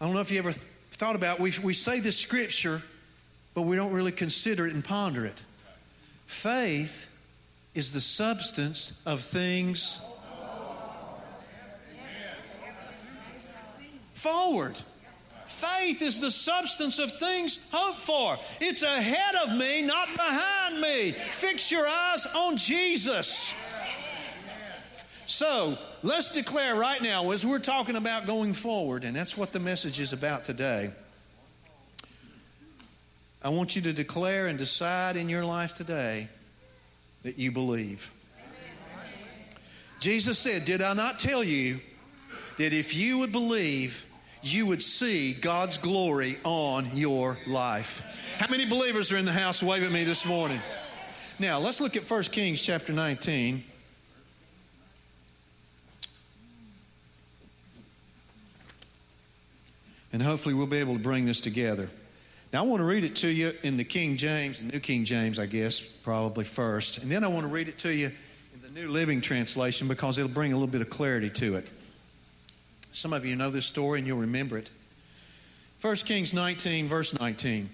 I 0.01 0.05
don't 0.05 0.15
know 0.15 0.21
if 0.21 0.31
you 0.31 0.39
ever 0.39 0.53
thought 0.95 1.15
about, 1.15 1.39
we, 1.39 1.53
we 1.61 1.73
say 1.73 1.99
the 1.99 2.11
scripture, 2.11 2.81
but 3.53 3.63
we 3.63 3.75
don't 3.75 3.91
really 3.91 4.11
consider 4.11 4.65
it 4.65 4.73
and 4.73 4.83
ponder 4.83 5.25
it. 5.25 5.37
Faith 6.25 7.09
is 7.73 7.91
the 7.91 8.01
substance 8.01 8.93
of 9.05 9.21
things 9.21 9.99
forward. 14.13 14.79
Faith 15.45 16.01
is 16.01 16.19
the 16.19 16.31
substance 16.31 16.97
of 16.97 17.17
things 17.19 17.59
hoped 17.71 17.99
for. 17.99 18.37
It's 18.59 18.81
ahead 18.81 19.35
of 19.35 19.55
me, 19.55 19.81
not 19.83 20.07
behind 20.15 20.81
me. 20.81 21.11
Fix 21.11 21.71
your 21.71 21.85
eyes 21.85 22.25
on 22.35 22.57
Jesus. 22.57 23.53
So 25.27 25.77
let's 26.05 26.29
declare 26.29 26.75
right 26.75 27.01
now, 27.01 27.31
as 27.31 27.45
we're 27.45 27.59
talking 27.59 27.95
about 27.95 28.27
going 28.27 28.53
forward, 28.53 29.03
and 29.03 29.15
that's 29.15 29.35
what 29.35 29.51
the 29.51 29.59
message 29.59 29.99
is 29.99 30.13
about 30.13 30.43
today. 30.43 30.91
I 33.43 33.49
want 33.49 33.75
you 33.75 33.81
to 33.83 33.93
declare 33.93 34.47
and 34.47 34.57
decide 34.57 35.17
in 35.17 35.29
your 35.29 35.43
life 35.43 35.73
today 35.73 36.29
that 37.23 37.37
you 37.37 37.51
believe. 37.51 38.11
Jesus 39.99 40.37
said, 40.37 40.65
Did 40.65 40.81
I 40.81 40.93
not 40.93 41.19
tell 41.19 41.43
you 41.43 41.79
that 42.57 42.71
if 42.71 42.95
you 42.95 43.17
would 43.19 43.31
believe, 43.31 44.05
you 44.43 44.67
would 44.67 44.81
see 44.81 45.33
God's 45.33 45.79
glory 45.79 46.37
on 46.43 46.95
your 46.95 47.39
life? 47.47 48.03
How 48.37 48.47
many 48.49 48.65
believers 48.65 49.11
are 49.11 49.17
in 49.17 49.25
the 49.25 49.33
house? 49.33 49.63
Wave 49.63 49.83
at 49.83 49.91
me 49.91 50.03
this 50.03 50.25
morning. 50.25 50.59
Now, 51.39 51.59
let's 51.59 51.81
look 51.81 51.95
at 51.95 52.09
1 52.09 52.23
Kings 52.23 52.61
chapter 52.61 52.93
19. 52.93 53.63
And 60.15 60.23
hopefully 60.23 60.55
we'll 60.55 60.65
be 60.65 60.77
able 60.77 60.93
to 60.93 61.03
bring 61.03 61.25
this 61.25 61.41
together. 61.41 61.89
Now, 62.53 62.63
I 62.63 62.65
want 62.65 62.79
to 62.79 62.85
read 62.85 63.03
it 63.03 63.17
to 63.17 63.27
you 63.27 63.51
in 63.63 63.75
the 63.75 63.83
King 63.83 64.15
James, 64.15 64.59
the 64.59 64.71
New 64.71 64.79
King 64.79 65.03
James, 65.03 65.37
I 65.37 65.45
guess, 65.45 65.81
probably 65.81 66.45
first. 66.45 66.99
And 66.99 67.11
then 67.11 67.25
I 67.25 67.27
want 67.27 67.41
to 67.41 67.49
read 67.49 67.67
it 67.67 67.77
to 67.79 67.93
you 67.93 68.11
in 68.53 68.61
the 68.61 68.69
New 68.69 68.87
Living 68.87 69.19
Translation 69.19 69.89
because 69.89 70.17
it'll 70.17 70.31
bring 70.31 70.53
a 70.53 70.55
little 70.55 70.71
bit 70.71 70.79
of 70.79 70.89
clarity 70.89 71.29
to 71.31 71.55
it. 71.55 71.69
Some 72.93 73.11
of 73.11 73.25
you 73.25 73.35
know 73.35 73.49
this 73.49 73.65
story 73.65 73.99
and 73.99 74.07
you'll 74.07 74.19
remember 74.19 74.57
it. 74.57 74.69
1 75.81 75.95
Kings 75.97 76.33
19, 76.33 76.87
verse 76.87 77.19
19. 77.19 77.69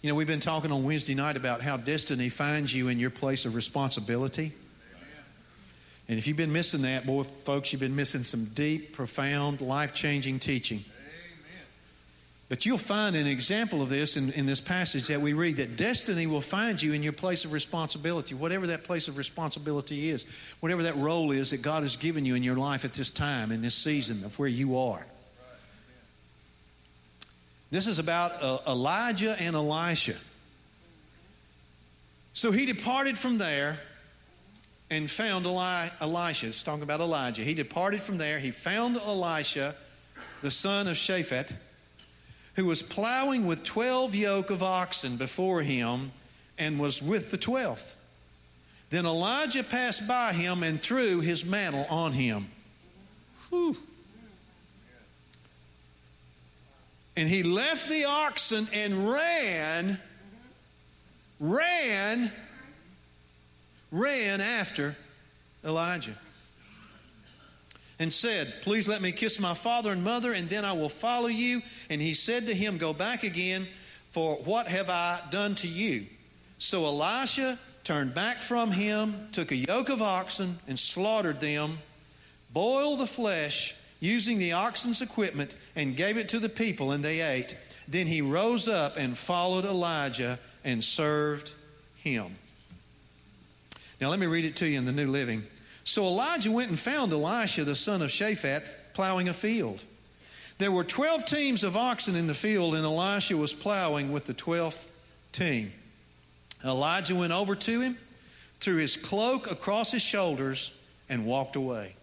You 0.00 0.08
know, 0.08 0.14
we've 0.14 0.26
been 0.26 0.40
talking 0.40 0.72
on 0.72 0.82
Wednesday 0.82 1.14
night 1.14 1.36
about 1.36 1.60
how 1.60 1.76
destiny 1.76 2.30
finds 2.30 2.74
you 2.74 2.88
in 2.88 2.98
your 2.98 3.10
place 3.10 3.44
of 3.44 3.54
responsibility. 3.54 4.54
And 6.08 6.18
if 6.18 6.26
you've 6.26 6.36
been 6.36 6.52
missing 6.52 6.82
that, 6.82 7.04
boy, 7.04 7.24
folks, 7.24 7.72
you've 7.72 7.80
been 7.80 7.96
missing 7.96 8.22
some 8.22 8.44
deep, 8.46 8.92
profound, 8.92 9.60
life 9.60 9.92
changing 9.92 10.38
teaching. 10.38 10.84
But 12.48 12.64
you'll 12.64 12.78
find 12.78 13.16
an 13.16 13.26
example 13.26 13.82
of 13.82 13.88
this 13.88 14.16
in, 14.16 14.30
in 14.30 14.46
this 14.46 14.60
passage 14.60 15.08
that 15.08 15.20
we 15.20 15.32
read 15.32 15.56
that 15.56 15.76
destiny 15.76 16.28
will 16.28 16.40
find 16.40 16.80
you 16.80 16.92
in 16.92 17.02
your 17.02 17.12
place 17.12 17.44
of 17.44 17.52
responsibility, 17.52 18.36
whatever 18.36 18.68
that 18.68 18.84
place 18.84 19.08
of 19.08 19.16
responsibility 19.16 20.10
is, 20.10 20.24
whatever 20.60 20.84
that 20.84 20.96
role 20.96 21.32
is 21.32 21.50
that 21.50 21.60
God 21.60 21.82
has 21.82 21.96
given 21.96 22.24
you 22.24 22.36
in 22.36 22.44
your 22.44 22.54
life 22.54 22.84
at 22.84 22.92
this 22.92 23.10
time, 23.10 23.50
in 23.50 23.62
this 23.62 23.74
season 23.74 24.24
of 24.24 24.38
where 24.38 24.48
you 24.48 24.78
are. 24.78 25.04
This 27.72 27.88
is 27.88 27.98
about 27.98 28.40
uh, 28.40 28.58
Elijah 28.68 29.34
and 29.40 29.56
Elisha. 29.56 30.14
So 32.32 32.52
he 32.52 32.64
departed 32.64 33.18
from 33.18 33.38
there 33.38 33.78
and 34.90 35.10
found 35.10 35.46
Eli- 35.46 35.88
Elisha. 36.00 36.48
It's 36.48 36.62
talking 36.62 36.82
about 36.82 37.00
Elijah. 37.00 37.42
He 37.42 37.54
departed 37.54 38.00
from 38.00 38.18
there. 38.18 38.38
He 38.38 38.50
found 38.50 38.96
Elisha, 38.96 39.74
the 40.42 40.50
son 40.50 40.86
of 40.86 40.96
Shaphat, 40.96 41.52
who 42.54 42.66
was 42.66 42.82
plowing 42.82 43.46
with 43.46 43.64
12 43.64 44.14
yoke 44.14 44.50
of 44.50 44.62
oxen 44.62 45.16
before 45.16 45.62
him 45.62 46.12
and 46.58 46.78
was 46.78 47.02
with 47.02 47.30
the 47.30 47.38
12th. 47.38 47.94
Then 48.90 49.04
Elijah 49.04 49.64
passed 49.64 50.06
by 50.06 50.32
him 50.32 50.62
and 50.62 50.80
threw 50.80 51.20
his 51.20 51.44
mantle 51.44 51.86
on 51.90 52.12
him. 52.12 52.48
Whew. 53.50 53.76
And 57.16 57.28
he 57.28 57.42
left 57.42 57.88
the 57.88 58.04
oxen 58.04 58.68
and 58.72 59.10
ran, 59.10 59.98
ran 61.40 62.30
ran 63.96 64.40
after 64.40 64.96
Elijah 65.64 66.14
and 67.98 68.12
said, 68.12 68.52
Please 68.62 68.86
let 68.86 69.02
me 69.02 69.12
kiss 69.12 69.40
my 69.40 69.54
father 69.54 69.90
and 69.90 70.04
mother, 70.04 70.32
and 70.32 70.48
then 70.48 70.64
I 70.64 70.72
will 70.72 70.88
follow 70.88 71.28
you. 71.28 71.62
And 71.88 72.00
he 72.00 72.14
said 72.14 72.46
to 72.46 72.54
him, 72.54 72.78
Go 72.78 72.92
back 72.92 73.24
again, 73.24 73.66
for 74.10 74.36
what 74.36 74.68
have 74.68 74.90
I 74.90 75.20
done 75.30 75.54
to 75.56 75.68
you? 75.68 76.06
So 76.58 76.84
Elisha 76.84 77.58
turned 77.84 78.14
back 78.14 78.42
from 78.42 78.72
him, 78.72 79.28
took 79.32 79.52
a 79.52 79.56
yoke 79.56 79.88
of 79.88 80.02
oxen, 80.02 80.58
and 80.66 80.78
slaughtered 80.78 81.40
them, 81.40 81.78
boiled 82.52 83.00
the 83.00 83.06
flesh 83.06 83.74
using 84.00 84.38
the 84.38 84.52
oxen's 84.52 85.00
equipment, 85.00 85.54
and 85.74 85.96
gave 85.96 86.16
it 86.16 86.28
to 86.28 86.38
the 86.38 86.48
people, 86.48 86.92
and 86.92 87.04
they 87.04 87.20
ate. 87.20 87.56
Then 87.88 88.06
he 88.06 88.20
rose 88.20 88.68
up 88.68 88.96
and 88.96 89.16
followed 89.16 89.64
Elijah 89.64 90.38
and 90.64 90.84
served 90.84 91.52
him. 91.96 92.36
Now, 94.00 94.10
let 94.10 94.18
me 94.18 94.26
read 94.26 94.44
it 94.44 94.56
to 94.56 94.68
you 94.68 94.78
in 94.78 94.84
the 94.84 94.92
New 94.92 95.06
Living. 95.06 95.46
So 95.84 96.04
Elijah 96.04 96.50
went 96.50 96.70
and 96.70 96.78
found 96.78 97.12
Elisha, 97.12 97.64
the 97.64 97.76
son 97.76 98.02
of 98.02 98.10
Shaphat, 98.10 98.68
plowing 98.92 99.28
a 99.28 99.34
field. 99.34 99.82
There 100.58 100.72
were 100.72 100.84
12 100.84 101.26
teams 101.26 101.62
of 101.62 101.76
oxen 101.76 102.16
in 102.16 102.26
the 102.26 102.34
field, 102.34 102.74
and 102.74 102.84
Elisha 102.84 103.36
was 103.36 103.52
plowing 103.52 104.12
with 104.12 104.26
the 104.26 104.34
12th 104.34 104.86
team. 105.32 105.72
Elijah 106.64 107.14
went 107.14 107.32
over 107.32 107.54
to 107.54 107.80
him, 107.80 107.98
threw 108.60 108.76
his 108.76 108.96
cloak 108.96 109.50
across 109.50 109.92
his 109.92 110.02
shoulders, 110.02 110.72
and 111.08 111.26
walked 111.26 111.56
away. 111.56 111.94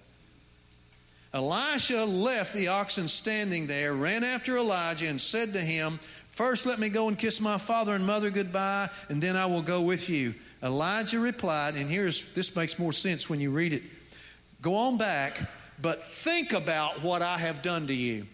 Elisha 1.33 2.05
left 2.05 2.53
the 2.53 2.67
oxen 2.67 3.07
standing 3.07 3.65
there, 3.65 3.93
ran 3.93 4.23
after 4.23 4.57
Elijah, 4.57 5.07
and 5.07 5.19
said 5.19 5.53
to 5.53 5.59
him, 5.59 6.00
First, 6.29 6.65
let 6.65 6.79
me 6.79 6.89
go 6.89 7.07
and 7.07 7.17
kiss 7.17 7.41
my 7.41 7.57
father 7.57 7.93
and 7.93 8.05
mother 8.05 8.29
goodbye, 8.29 8.89
and 9.09 9.21
then 9.21 9.35
I 9.35 9.47
will 9.47 9.62
go 9.62 9.81
with 9.81 10.09
you. 10.09 10.35
Elijah 10.63 11.20
replied, 11.20 11.75
and 11.75 11.89
here's 11.89 12.34
this 12.34 12.55
makes 12.55 12.79
more 12.79 12.93
sense 12.93 13.29
when 13.29 13.41
you 13.41 13.51
read 13.51 13.74
it. 13.74 13.84
Go 14.62 14.75
on 14.75 14.98
back, 14.98 15.38
but 15.82 16.03
think 16.13 16.53
about 16.53 17.03
what 17.03 17.22
I 17.22 17.38
have 17.38 17.62
done 17.62 17.88
to 17.88 17.93
you. 17.93 18.25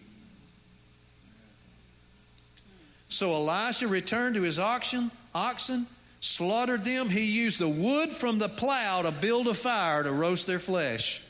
So 3.08 3.32
Elisha 3.32 3.88
returned 3.88 4.36
to 4.36 4.42
his 4.42 4.60
oxen, 4.60 5.10
oxen, 5.34 5.88
slaughtered 6.20 6.84
them. 6.84 7.08
He 7.08 7.24
used 7.24 7.58
the 7.58 7.68
wood 7.68 8.10
from 8.10 8.38
the 8.38 8.48
plow 8.48 9.02
to 9.02 9.10
build 9.10 9.48
a 9.48 9.54
fire 9.54 10.04
to 10.04 10.12
roast 10.12 10.46
their 10.46 10.60
flesh. 10.60 11.20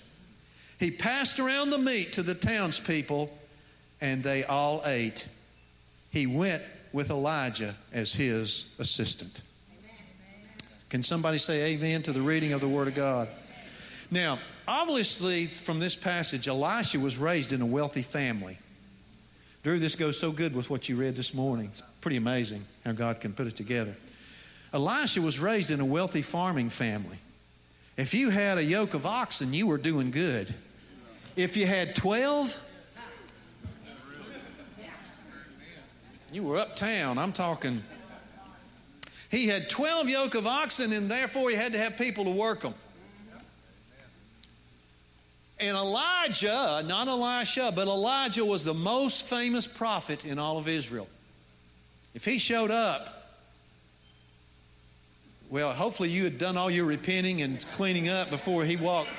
He 0.79 0.91
passed 0.91 1.39
around 1.41 1.71
the 1.71 1.79
meat 1.79 2.13
to 2.13 2.23
the 2.23 2.35
townspeople, 2.35 3.33
and 4.03 4.23
they 4.23 4.45
all 4.45 4.83
ate. 4.85 5.27
He 6.11 6.27
went 6.27 6.63
with 6.93 7.09
Elijah 7.11 7.77
as 7.93 8.13
his 8.13 8.67
assistant. 8.79 9.41
Can 10.91 11.05
somebody 11.05 11.39
say 11.39 11.73
amen 11.73 12.03
to 12.03 12.13
the 12.13 12.21
reading 12.21 12.53
of 12.53 12.61
the 12.61 12.69
Word 12.69 12.89
of 12.89 12.97
God? 12.97 13.29
Now, 14.11 14.41
obviously, 14.67 15.47
from 15.47 15.79
this 15.79 15.95
passage, 15.95 16.49
Elisha 16.49 16.99
was 16.99 17.17
raised 17.17 17.53
in 17.53 17.63
a 17.63 17.67
wealthy 17.67 18.03
family. 18.03 18.59
Drew, 19.63 19.79
this 19.79 19.95
goes 19.95 20.19
so 20.19 20.33
good 20.33 20.55
with 20.55 20.69
what 20.69 20.89
you 20.89 20.97
read 20.97 21.15
this 21.15 21.33
morning. 21.33 21.67
It's 21.67 21.83
pretty 22.01 22.17
amazing 22.17 22.65
how 22.85 22.91
God 22.91 23.21
can 23.21 23.33
put 23.33 23.47
it 23.47 23.55
together. 23.55 23.95
Elisha 24.73 25.23
was 25.23 25.39
raised 25.39 25.71
in 25.71 25.81
a 25.81 25.85
wealthy 25.85 26.23
farming 26.23 26.71
family. 26.71 27.19
If 27.97 28.13
you 28.13 28.31
had 28.31 28.59
a 28.59 28.65
yoke 28.65 28.95
of 28.95 29.07
oxen, 29.07 29.53
you 29.53 29.69
were 29.69 29.79
doing 29.79 30.11
good. 30.11 30.53
If 31.37 31.57
you 31.57 31.67
had 31.67 31.95
12, 31.95 32.61
you 36.33 36.43
were 36.43 36.59
uptown. 36.59 37.17
I'm 37.17 37.33
talking. 37.33 37.85
He 39.31 39.47
had 39.47 39.71
12 39.71 40.09
yoke 40.09 40.35
of 40.35 40.47
oxen, 40.47 40.93
and 40.93 41.11
therefore 41.11 41.51
he 41.51 41.57
had 41.57 41.73
to 41.73 41.79
have 41.79 41.97
people 41.97 42.25
to 42.25 42.31
work 42.31 42.61
them. 42.61 42.75
And 45.61 45.77
Elijah, 45.77 46.83
not 46.87 47.07
Elisha, 47.07 47.71
but 47.75 47.87
Elijah 47.87 48.45
was 48.45 48.65
the 48.65 48.75
most 48.75 49.27
famous 49.27 49.67
prophet 49.67 50.25
in 50.25 50.39
all 50.39 50.57
of 50.57 50.67
Israel. 50.69 51.07
If 52.15 52.25
he 52.25 52.39
showed 52.39 52.71
up, 52.71 53.37
well, 55.51 55.73
hopefully 55.73 56.09
you 56.09 56.25
had 56.25 56.39
done 56.39 56.57
all 56.57 56.71
your 56.71 56.87
repenting 56.87 57.43
and 57.43 57.65
cleaning 57.73 58.09
up 58.09 58.31
before 58.31 58.65
he 58.65 58.77
walked, 58.77 59.11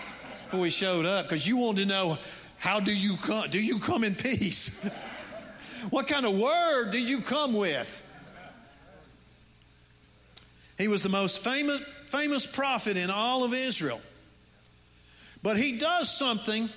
before 0.46 0.66
he 0.66 0.72
showed 0.72 1.06
up, 1.06 1.26
because 1.26 1.48
you 1.48 1.58
wanted 1.58 1.84
to 1.84 1.88
know 1.88 2.18
how 2.58 2.80
do 2.80 2.96
you 2.96 3.18
come? 3.18 3.50
Do 3.50 3.62
you 3.62 3.80
come 3.80 4.04
in 4.04 4.16
peace? 4.16 4.84
what 5.90 6.08
kind 6.08 6.26
of 6.26 6.38
word 6.38 6.92
do 6.92 7.02
you 7.02 7.22
come 7.22 7.54
with? 7.54 8.02
He 10.82 10.88
was 10.88 11.04
the 11.04 11.10
most 11.10 11.44
famous, 11.44 11.80
famous 12.08 12.48
prophet 12.48 12.98
in 12.98 13.12
all 13.12 13.44
of 13.44 13.54
Israel. 13.54 14.02
But 15.44 15.58
he 15.58 15.78
does 15.78 16.10
something 16.10 16.70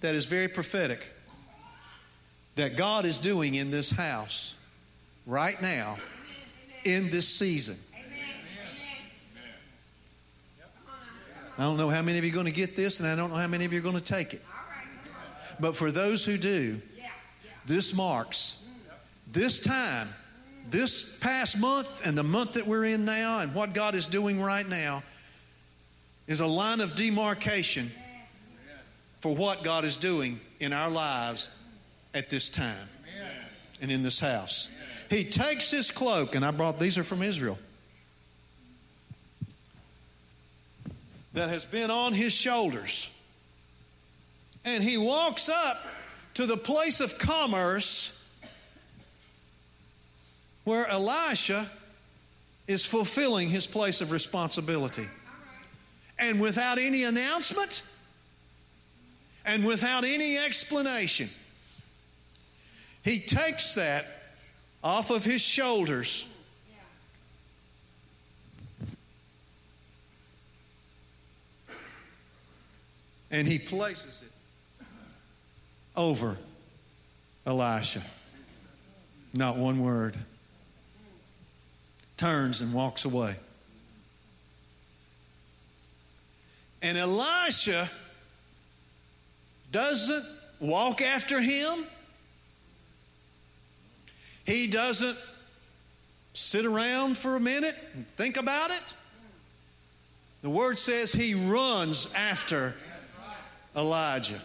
that 0.00 0.14
is 0.14 0.26
very 0.26 0.46
prophetic 0.46 1.04
that 2.54 2.76
God 2.76 3.04
is 3.04 3.18
doing 3.18 3.56
in 3.56 3.72
this 3.72 3.90
house 3.90 4.54
right 5.26 5.60
now 5.60 5.98
in 6.84 7.10
this 7.10 7.28
season. 7.28 7.76
I 11.58 11.62
don't 11.64 11.76
know 11.76 11.90
how 11.90 12.02
many 12.02 12.18
of 12.18 12.24
you 12.24 12.30
are 12.30 12.34
going 12.34 12.46
to 12.46 12.52
get 12.52 12.76
this, 12.76 13.00
and 13.00 13.08
I 13.08 13.16
don't 13.16 13.30
know 13.30 13.36
how 13.36 13.48
many 13.48 13.64
of 13.64 13.72
you 13.72 13.80
are 13.80 13.82
going 13.82 13.96
to 13.96 14.00
take 14.00 14.34
it. 14.34 14.42
But 15.58 15.74
for 15.74 15.90
those 15.90 16.24
who 16.24 16.38
do, 16.38 16.80
this 17.66 17.92
marks 17.92 18.62
this 19.32 19.58
time, 19.58 20.08
this 20.70 21.04
past 21.18 21.58
month, 21.58 22.06
and 22.06 22.16
the 22.16 22.22
month 22.22 22.54
that 22.54 22.66
we're 22.66 22.84
in 22.84 23.04
now, 23.04 23.40
and 23.40 23.54
what 23.54 23.74
God 23.74 23.94
is 23.94 24.06
doing 24.06 24.40
right 24.40 24.66
now 24.66 25.02
is 26.26 26.40
a 26.40 26.46
line 26.46 26.80
of 26.80 26.94
demarcation 26.94 27.90
for 29.20 29.34
what 29.34 29.62
God 29.62 29.84
is 29.84 29.96
doing 29.96 30.40
in 30.60 30.72
our 30.72 30.90
lives 30.90 31.48
at 32.14 32.30
this 32.30 32.50
time 32.50 32.88
and 33.80 33.90
in 33.90 34.02
this 34.02 34.20
house. 34.20 34.68
He 35.10 35.24
takes 35.24 35.70
his 35.70 35.90
cloak, 35.90 36.34
and 36.34 36.44
I 36.44 36.50
brought 36.52 36.78
these 36.78 36.96
are 36.96 37.04
from 37.04 37.22
Israel, 37.22 37.58
that 41.34 41.48
has 41.48 41.64
been 41.64 41.90
on 41.90 42.12
his 42.12 42.32
shoulders. 42.32 43.10
And 44.64 44.82
he 44.82 44.96
walks 44.96 45.48
up 45.48 45.84
to 46.34 46.46
the 46.46 46.56
place 46.56 47.00
of 47.00 47.18
commerce 47.18 48.21
where 50.64 50.86
Elisha 50.86 51.68
is 52.66 52.84
fulfilling 52.84 53.48
his 53.48 53.66
place 53.66 54.00
of 54.00 54.12
responsibility 54.12 55.08
and 56.18 56.40
without 56.40 56.78
any 56.78 57.02
announcement 57.02 57.82
and 59.44 59.64
without 59.64 60.04
any 60.04 60.38
explanation, 60.38 61.28
he 63.02 63.18
takes 63.18 63.74
that 63.74 64.06
off 64.84 65.10
of 65.10 65.24
his 65.24 65.40
shoulders. 65.40 66.26
And 73.32 73.48
he 73.48 73.58
places 73.58 74.22
it 74.22 74.86
over 75.96 76.36
Elisha. 77.46 78.02
Not 79.32 79.56
one 79.56 79.82
word. 79.82 80.16
Turns 82.22 82.60
and 82.60 82.72
walks 82.72 83.04
away. 83.04 83.34
And 86.80 86.96
Elisha 86.96 87.90
doesn't 89.72 90.24
walk 90.60 91.02
after 91.02 91.40
him. 91.40 91.84
He 94.44 94.68
doesn't 94.68 95.18
sit 96.32 96.64
around 96.64 97.18
for 97.18 97.34
a 97.34 97.40
minute 97.40 97.74
and 97.92 98.06
think 98.16 98.36
about 98.36 98.70
it. 98.70 98.94
The 100.42 100.50
word 100.50 100.78
says 100.78 101.12
he 101.12 101.34
runs 101.34 102.06
after 102.14 102.76
Elijah. 103.74 104.40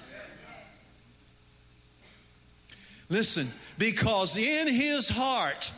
Listen, 3.07 3.51
because 3.77 4.35
in 4.35 4.67
his 4.67 5.07
heart, 5.07 5.71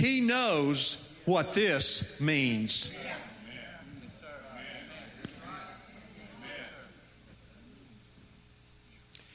he 0.00 0.22
knows 0.22 0.96
what 1.26 1.52
this 1.52 2.18
means. 2.20 2.90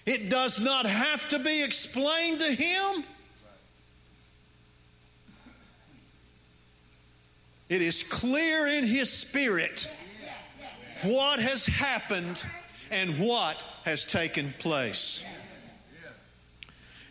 It 0.05 0.29
does 0.29 0.59
not 0.59 0.85
have 0.85 1.29
to 1.29 1.39
be 1.39 1.63
explained 1.63 2.39
to 2.39 2.51
him. 2.51 3.03
It 7.69 7.81
is 7.81 8.03
clear 8.03 8.67
in 8.67 8.85
his 8.85 9.11
spirit 9.11 9.87
what 11.03 11.39
has 11.39 11.65
happened 11.65 12.41
and 12.91 13.19
what 13.19 13.63
has 13.83 14.05
taken 14.05 14.53
place. 14.59 15.23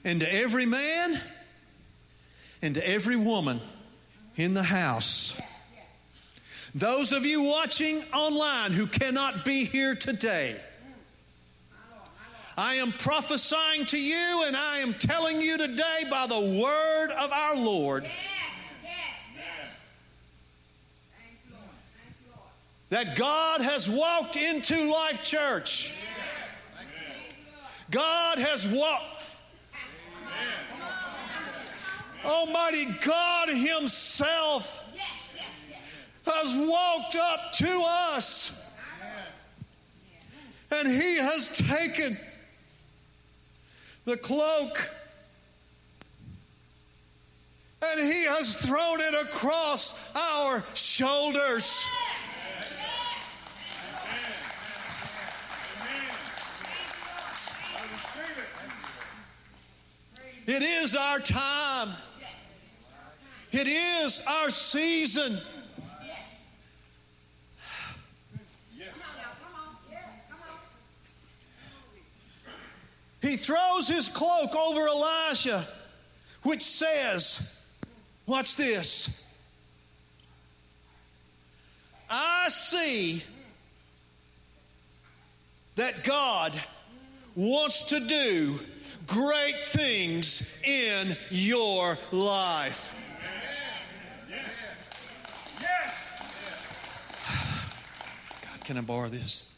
And 0.05 0.21
to 0.21 0.33
every 0.33 0.67
man 0.67 1.21
and 2.64 2.77
to 2.77 2.88
every 2.88 3.14
woman 3.14 3.61
in 4.37 4.55
the 4.55 4.62
house, 4.62 5.38
those 6.74 7.12
of 7.12 7.27
you 7.27 7.42
watching 7.42 8.03
online 8.14 8.72
who 8.72 8.87
cannot 8.87 9.44
be 9.44 9.66
here 9.66 9.94
today, 9.94 10.57
I 12.57 12.77
am 12.77 12.90
prophesying 12.90 13.85
to 13.87 14.00
you 14.00 14.44
and 14.46 14.57
I 14.57 14.79
am 14.79 14.94
telling 14.94 15.42
you 15.42 15.59
today 15.59 16.05
by 16.09 16.27
the 16.27 16.40
word 16.40 17.11
of 17.11 17.33
our 17.33 17.55
Lord 17.55 18.07
that 22.88 23.14
God 23.16 23.61
has 23.61 23.90
walked 23.90 24.37
into 24.37 24.90
Life 24.90 25.22
Church. 25.22 25.92
God 27.90 28.38
has 28.38 28.66
walked. 28.66 29.14
Almighty 32.24 32.87
God 33.02 33.48
Himself 33.48 34.82
has 36.26 36.68
walked 36.68 37.16
up 37.16 37.52
to 37.54 37.84
us 37.87 38.52
and 40.70 40.88
He 40.88 41.16
has 41.16 41.48
taken 41.48 42.18
the 44.04 44.16
cloak 44.16 44.90
and 47.82 48.00
He 48.00 48.24
has 48.24 48.56
thrown 48.56 49.00
it 49.00 49.14
across 49.14 49.94
our 50.16 50.64
shoulders. 50.74 51.84
It 60.46 60.60
is 60.60 60.94
our 60.94 61.20
time. 61.20 61.88
It 63.55 63.69
is 63.69 64.21
our 64.27 64.51
season. 64.51 65.38
He 73.23 73.37
throws 73.37 73.87
his 73.87 74.09
cloak 74.09 74.57
over 74.57 74.88
Elijah, 74.88 75.69
which 76.43 76.62
says, 76.62 77.49
Watch 78.27 78.57
this. 78.57 79.09
I 82.11 82.49
see 82.49 83.23
that 85.77 86.03
God 86.03 86.61
wants 87.37 87.85
to 87.85 88.01
do 88.01 88.59
great 89.07 89.59
things 89.69 90.43
in 90.64 91.17
your 91.31 91.97
life. 92.11 92.93
Can 98.64 98.79
I 98.79 98.81
borrow 98.81 99.09
this? 99.09 99.48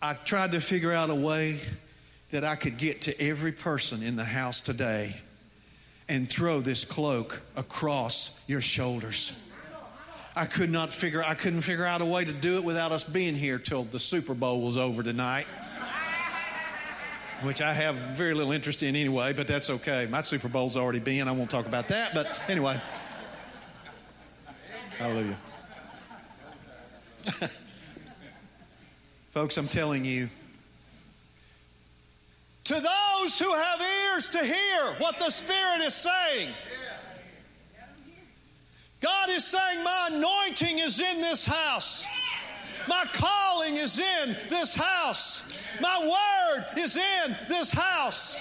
I 0.00 0.14
tried 0.14 0.52
to 0.52 0.60
figure 0.60 0.92
out 0.92 1.10
a 1.10 1.14
way 1.14 1.58
that 2.30 2.44
I 2.44 2.54
could 2.54 2.76
get 2.76 3.02
to 3.02 3.20
every 3.20 3.52
person 3.52 4.02
in 4.02 4.16
the 4.16 4.24
house 4.24 4.62
today 4.62 5.16
and 6.08 6.28
throw 6.28 6.60
this 6.60 6.84
cloak 6.84 7.40
across 7.56 8.38
your 8.46 8.60
shoulders. 8.60 9.34
I 10.36 10.44
could 10.44 10.70
not 10.70 10.92
figure 10.92 11.22
I 11.22 11.34
couldn't 11.34 11.62
figure 11.62 11.84
out 11.84 12.00
a 12.00 12.04
way 12.04 12.24
to 12.24 12.32
do 12.32 12.56
it 12.56 12.64
without 12.64 12.92
us 12.92 13.02
being 13.02 13.34
here 13.34 13.58
till 13.58 13.84
the 13.84 13.98
Super 13.98 14.34
Bowl 14.34 14.60
was 14.60 14.76
over 14.76 15.02
tonight. 15.02 15.46
Which 17.42 17.62
I 17.62 17.72
have 17.72 17.94
very 17.94 18.34
little 18.34 18.52
interest 18.52 18.82
in 18.82 18.96
anyway, 18.96 19.32
but 19.32 19.46
that's 19.46 19.70
okay. 19.70 20.06
My 20.10 20.22
Super 20.22 20.48
Bowl's 20.48 20.76
already 20.76 20.98
been. 20.98 21.28
I 21.28 21.32
won't 21.32 21.50
talk 21.50 21.66
about 21.66 21.88
that, 21.88 22.12
but 22.12 22.40
anyway. 22.48 22.80
Hallelujah. 24.98 25.38
Folks, 29.32 29.56
I'm 29.56 29.68
telling 29.68 30.04
you, 30.04 30.28
to 32.64 32.74
those 32.74 33.38
who 33.38 33.52
have 33.52 33.80
ears 34.12 34.28
to 34.28 34.44
hear 34.44 34.94
what 34.98 35.18
the 35.18 35.30
Spirit 35.30 35.80
is 35.82 35.94
saying, 35.94 36.50
God 39.00 39.30
is 39.30 39.44
saying, 39.44 39.82
My 39.84 40.10
anointing 40.12 40.78
is 40.78 41.00
in 41.00 41.20
this 41.20 41.46
house. 41.46 42.04
My 42.88 43.04
calling 43.12 43.76
is 43.76 43.98
in 43.98 44.36
this 44.48 44.74
house. 44.74 45.42
My 45.80 45.98
word 46.00 46.66
is 46.78 46.96
in 46.96 47.36
this 47.48 47.70
house. 47.70 48.40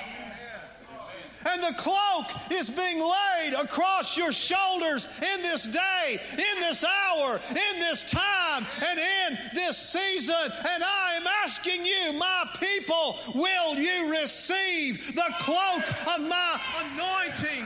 And 1.50 1.62
the 1.62 1.74
cloak 1.78 2.26
is 2.52 2.70
being 2.70 3.00
laid 3.00 3.54
across 3.54 4.18
your 4.18 4.32
shoulders 4.32 5.08
in 5.22 5.42
this 5.44 5.68
day, 5.68 6.20
in 6.32 6.60
this 6.60 6.84
hour, 6.84 7.40
in 7.50 7.80
this 7.80 8.04
time, 8.04 8.47
and 8.66 9.00
in 9.00 9.38
this 9.54 9.78
season. 9.78 10.36
And 10.36 10.84
I 10.84 11.14
am 11.16 11.28
asking 11.44 11.86
you, 11.86 12.14
my 12.14 12.46
people, 12.60 13.20
will 13.36 13.76
you 13.76 14.12
receive 14.12 15.16
the 15.16 15.34
cloak 15.40 15.84
of 16.16 16.22
my 16.28 16.60
anointing? 16.84 17.66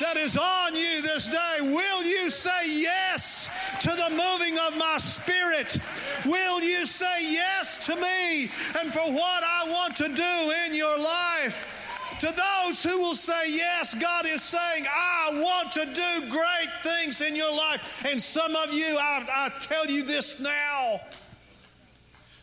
that 0.00 0.16
is 0.16 0.36
on 0.36 0.74
you 0.74 1.02
this 1.02 1.28
day. 1.28 1.56
Will 1.60 2.02
you 2.04 2.30
say 2.30 2.80
yes 2.80 3.50
to 3.80 3.90
the 3.90 4.08
moving 4.10 4.58
of 4.58 4.76
my 4.76 4.96
spirit? 4.96 5.78
Will 6.24 6.62
you 6.62 6.86
say 6.86 7.30
yes 7.30 7.84
to 7.86 7.94
me 7.96 8.50
and 8.80 8.92
for 8.92 9.12
what 9.12 9.44
I 9.44 9.68
want 9.68 9.96
to 9.96 10.08
do 10.08 10.52
in 10.66 10.74
your 10.74 10.98
life? 10.98 11.79
To 12.20 12.26
those 12.26 12.82
who 12.82 12.98
will 12.98 13.14
say 13.14 13.50
yes, 13.50 13.94
God 13.94 14.26
is 14.26 14.42
saying, 14.42 14.84
I 14.86 15.40
want 15.40 15.72
to 15.72 15.86
do 15.86 16.30
great 16.30 16.70
things 16.82 17.22
in 17.22 17.34
your 17.34 17.50
life. 17.50 18.04
And 18.04 18.20
some 18.20 18.54
of 18.56 18.74
you, 18.74 18.98
I, 18.98 19.24
I 19.26 19.48
tell 19.62 19.86
you 19.86 20.02
this 20.02 20.38
now. 20.38 21.00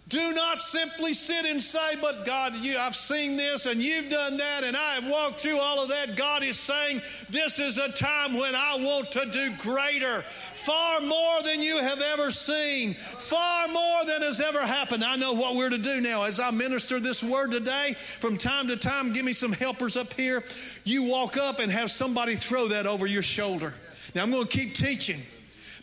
Do 0.10 0.32
not 0.32 0.62
simply 0.62 1.14
sit 1.14 1.46
and 1.46 1.62
say, 1.62 1.96
But 2.00 2.26
God, 2.26 2.56
you, 2.56 2.78
I've 2.78 2.96
seen 2.96 3.36
this 3.36 3.66
and 3.66 3.82
you've 3.82 4.10
done 4.10 4.38
that 4.38 4.64
and 4.64 4.78
I 4.78 4.94
have 4.94 5.10
walked 5.10 5.42
through 5.42 5.60
all 5.60 5.84
of 5.84 5.90
that. 5.90 6.16
God 6.16 6.44
is 6.44 6.58
saying, 6.58 7.02
This 7.30 7.60
is 7.60 7.78
a 7.78 7.92
time 7.92 8.36
when 8.36 8.56
I 8.56 8.78
want 8.80 9.12
to 9.12 9.26
do 9.26 9.52
greater, 9.62 10.24
far 10.54 11.02
more 11.02 11.44
than 11.44 11.62
you 11.62 11.78
have 11.80 12.00
ever 12.00 12.32
seen, 12.32 12.94
far 12.94 13.68
more 13.68 14.06
than 14.06 14.22
has 14.22 14.40
ever 14.40 14.66
happened. 14.66 15.04
I 15.04 15.18
know 15.18 15.34
what 15.34 15.56
we're 15.56 15.70
to 15.70 15.78
do 15.78 16.00
now. 16.00 16.24
As 16.24 16.40
I 16.40 16.52
minister 16.52 17.02
this 17.02 17.22
word 17.22 17.52
today, 17.52 17.96
from 18.22 18.38
time 18.38 18.70
to 18.70 18.78
time, 18.78 19.12
give 19.12 19.26
me 19.26 19.34
some 19.34 19.52
helpers 19.52 19.98
up 19.98 20.14
here. 20.14 20.42
You 20.86 21.04
walk 21.04 21.36
up 21.36 21.60
and 21.60 21.70
have 21.70 21.92
somebody 21.92 22.36
throw 22.36 22.70
that 22.70 22.88
over 22.88 23.08
your 23.08 23.24
shoulder. 23.24 23.74
Now, 24.16 24.24
I'm 24.24 24.32
going 24.32 24.48
to 24.48 24.58
keep 24.58 24.74
teaching, 24.74 25.22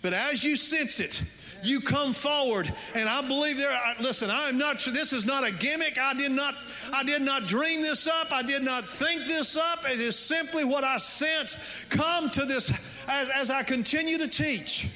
but 0.01 0.15
as 0.15 0.43
you 0.43 0.57
sense 0.57 0.99
it, 0.99 1.23
you 1.65 1.81
come 1.81 2.13
forward 2.13 2.73
and 2.95 3.09
i 3.09 3.27
believe 3.27 3.57
there 3.57 3.77
listen 4.01 4.31
i 4.31 4.49
am 4.49 4.59
not 4.59 4.81
this 4.93 5.13
is 5.13 5.25
not 5.25 5.47
a 5.47 5.53
gimmick. 5.53 5.99
I 5.99 6.15
did 6.15 6.33
not 6.33 6.55
i 6.93 7.03
did 7.03 7.23
not 7.23 7.47
dream 7.47 7.83
this 7.83 8.07
up. 8.07 8.33
I 8.33 8.43
did 8.43 8.63
not 8.63 8.89
think 8.89 9.27
this 9.27 9.57
up. 9.57 9.89
It 9.89 10.01
is 10.01 10.17
simply 10.17 10.65
what 10.65 10.85
i 10.85 10.97
sense 10.97 11.59
come 11.89 12.31
to 12.31 12.45
this 12.45 12.73
as, 13.09 13.29
as 13.31 13.51
i 13.51 13.63
continue 13.63 14.19
to 14.19 14.29
teach. 14.29 14.89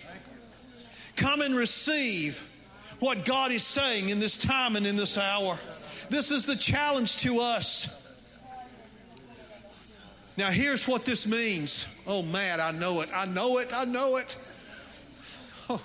Come 1.16 1.40
and 1.40 1.54
receive 1.54 2.46
what 3.00 3.24
god 3.24 3.52
is 3.52 3.62
saying 3.62 4.08
in 4.08 4.18
this 4.18 4.36
time 4.36 4.76
and 4.76 4.86
in 4.86 4.96
this 4.96 5.18
hour. 5.18 5.58
This 6.10 6.30
is 6.30 6.46
the 6.46 6.56
challenge 6.56 7.18
to 7.18 7.40
us. 7.40 7.88
Now 10.36 10.50
here's 10.50 10.86
what 10.86 11.04
this 11.04 11.26
means. 11.26 11.86
Oh 12.06 12.22
man 12.22 12.60
i 12.60 12.70
know 12.70 13.00
it. 13.00 13.10
I 13.14 13.26
know 13.26 13.58
it. 13.58 13.72
I 13.74 13.84
know 13.84 14.16
it. 14.16 14.36
Oh 15.70 15.82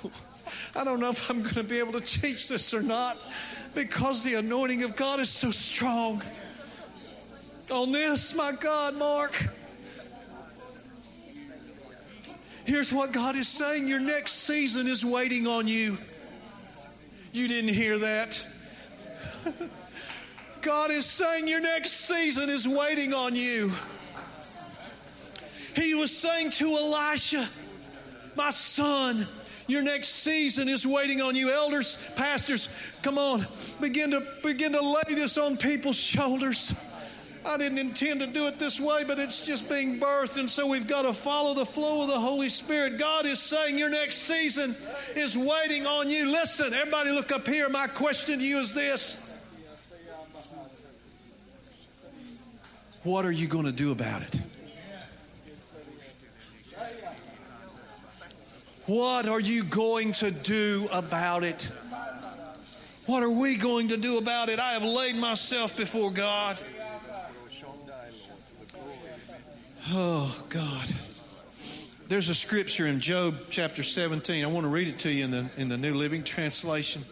I 0.75 0.83
don't 0.83 0.99
know 0.99 1.11
if 1.11 1.29
I'm 1.29 1.41
going 1.41 1.55
to 1.55 1.63
be 1.63 1.79
able 1.79 1.93
to 1.93 2.01
teach 2.01 2.47
this 2.47 2.73
or 2.73 2.81
not 2.81 3.17
because 3.75 4.23
the 4.23 4.35
anointing 4.35 4.83
of 4.83 4.95
God 4.95 5.19
is 5.19 5.29
so 5.29 5.51
strong. 5.51 6.23
On 7.69 7.91
this, 7.91 8.33
my 8.33 8.51
God, 8.51 8.95
Mark. 8.97 9.49
Here's 12.65 12.91
what 12.91 13.11
God 13.11 13.35
is 13.35 13.47
saying 13.47 13.87
your 13.87 13.99
next 13.99 14.33
season 14.33 14.87
is 14.87 15.05
waiting 15.05 15.47
on 15.47 15.67
you. 15.67 15.97
You 17.33 17.47
didn't 17.47 17.73
hear 17.73 17.99
that. 17.99 18.43
God 20.61 20.91
is 20.91 21.05
saying 21.05 21.47
your 21.47 21.61
next 21.61 21.91
season 21.91 22.49
is 22.49 22.67
waiting 22.67 23.13
on 23.13 23.35
you. 23.35 23.71
He 25.75 25.93
was 25.93 26.15
saying 26.15 26.51
to 26.51 26.77
Elisha, 26.77 27.49
My 28.35 28.49
son, 28.49 29.27
your 29.67 29.81
next 29.81 30.09
season 30.09 30.67
is 30.67 30.85
waiting 30.85 31.21
on 31.21 31.35
you. 31.35 31.51
Elders, 31.51 31.97
pastors, 32.15 32.69
come 33.01 33.17
on. 33.17 33.45
Begin 33.79 34.11
to 34.11 34.23
begin 34.43 34.73
to 34.73 34.81
lay 34.81 35.15
this 35.15 35.37
on 35.37 35.57
people's 35.57 35.97
shoulders. 35.97 36.73
I 37.45 37.57
didn't 37.57 37.77
intend 37.77 38.21
to 38.21 38.27
do 38.27 38.47
it 38.47 38.57
this 38.57 38.79
way, 38.79 39.03
but 39.03 39.19
it's 39.19 39.45
just 39.45 39.67
being 39.67 39.99
birthed, 39.99 40.37
and 40.37 40.49
so 40.49 40.65
we've 40.65 40.87
got 40.87 41.01
to 41.01 41.13
follow 41.13 41.53
the 41.53 41.65
flow 41.65 42.03
of 42.03 42.07
the 42.07 42.19
Holy 42.19 42.47
Spirit. 42.47 42.97
God 42.97 43.25
is 43.25 43.39
saying 43.39 43.77
your 43.77 43.89
next 43.89 44.19
season 44.19 44.75
is 45.15 45.37
waiting 45.37 45.85
on 45.85 46.09
you. 46.09 46.31
Listen, 46.31 46.73
everybody, 46.73 47.11
look 47.11 47.31
up 47.31 47.45
here. 47.45 47.67
My 47.67 47.87
question 47.87 48.39
to 48.39 48.45
you 48.45 48.59
is 48.59 48.73
this 48.73 49.17
What 53.03 53.25
are 53.25 53.31
you 53.31 53.47
going 53.47 53.65
to 53.65 53.73
do 53.73 53.91
about 53.91 54.21
it? 54.21 54.39
What 58.85 59.29
are 59.29 59.39
you 59.39 59.63
going 59.63 60.11
to 60.13 60.29
do 60.29 60.89
about 60.91 61.43
it? 61.43 61.71
What 63.05 63.23
are 63.23 63.29
we 63.29 63.55
going 63.55 63.89
to 63.89 63.97
do 63.97 64.17
about 64.17 64.49
it? 64.49 64.59
I 64.59 64.73
have 64.73 64.83
laid 64.83 65.15
myself 65.15 65.75
before 65.77 66.11
God. 66.11 66.59
Oh, 69.91 70.43
God. 70.49 70.93
There's 72.09 72.27
a 72.27 72.35
scripture 72.35 72.85
in 72.87 72.99
Job 72.99 73.37
chapter 73.49 73.83
17. 73.83 74.43
I 74.43 74.47
want 74.47 74.65
to 74.65 74.69
read 74.69 74.89
it 74.89 74.99
to 74.99 75.11
you 75.11 75.23
in 75.23 75.31
the, 75.31 75.45
in 75.55 75.69
the 75.69 75.77
New 75.77 75.93
Living 75.93 76.23
Translation. 76.23 77.03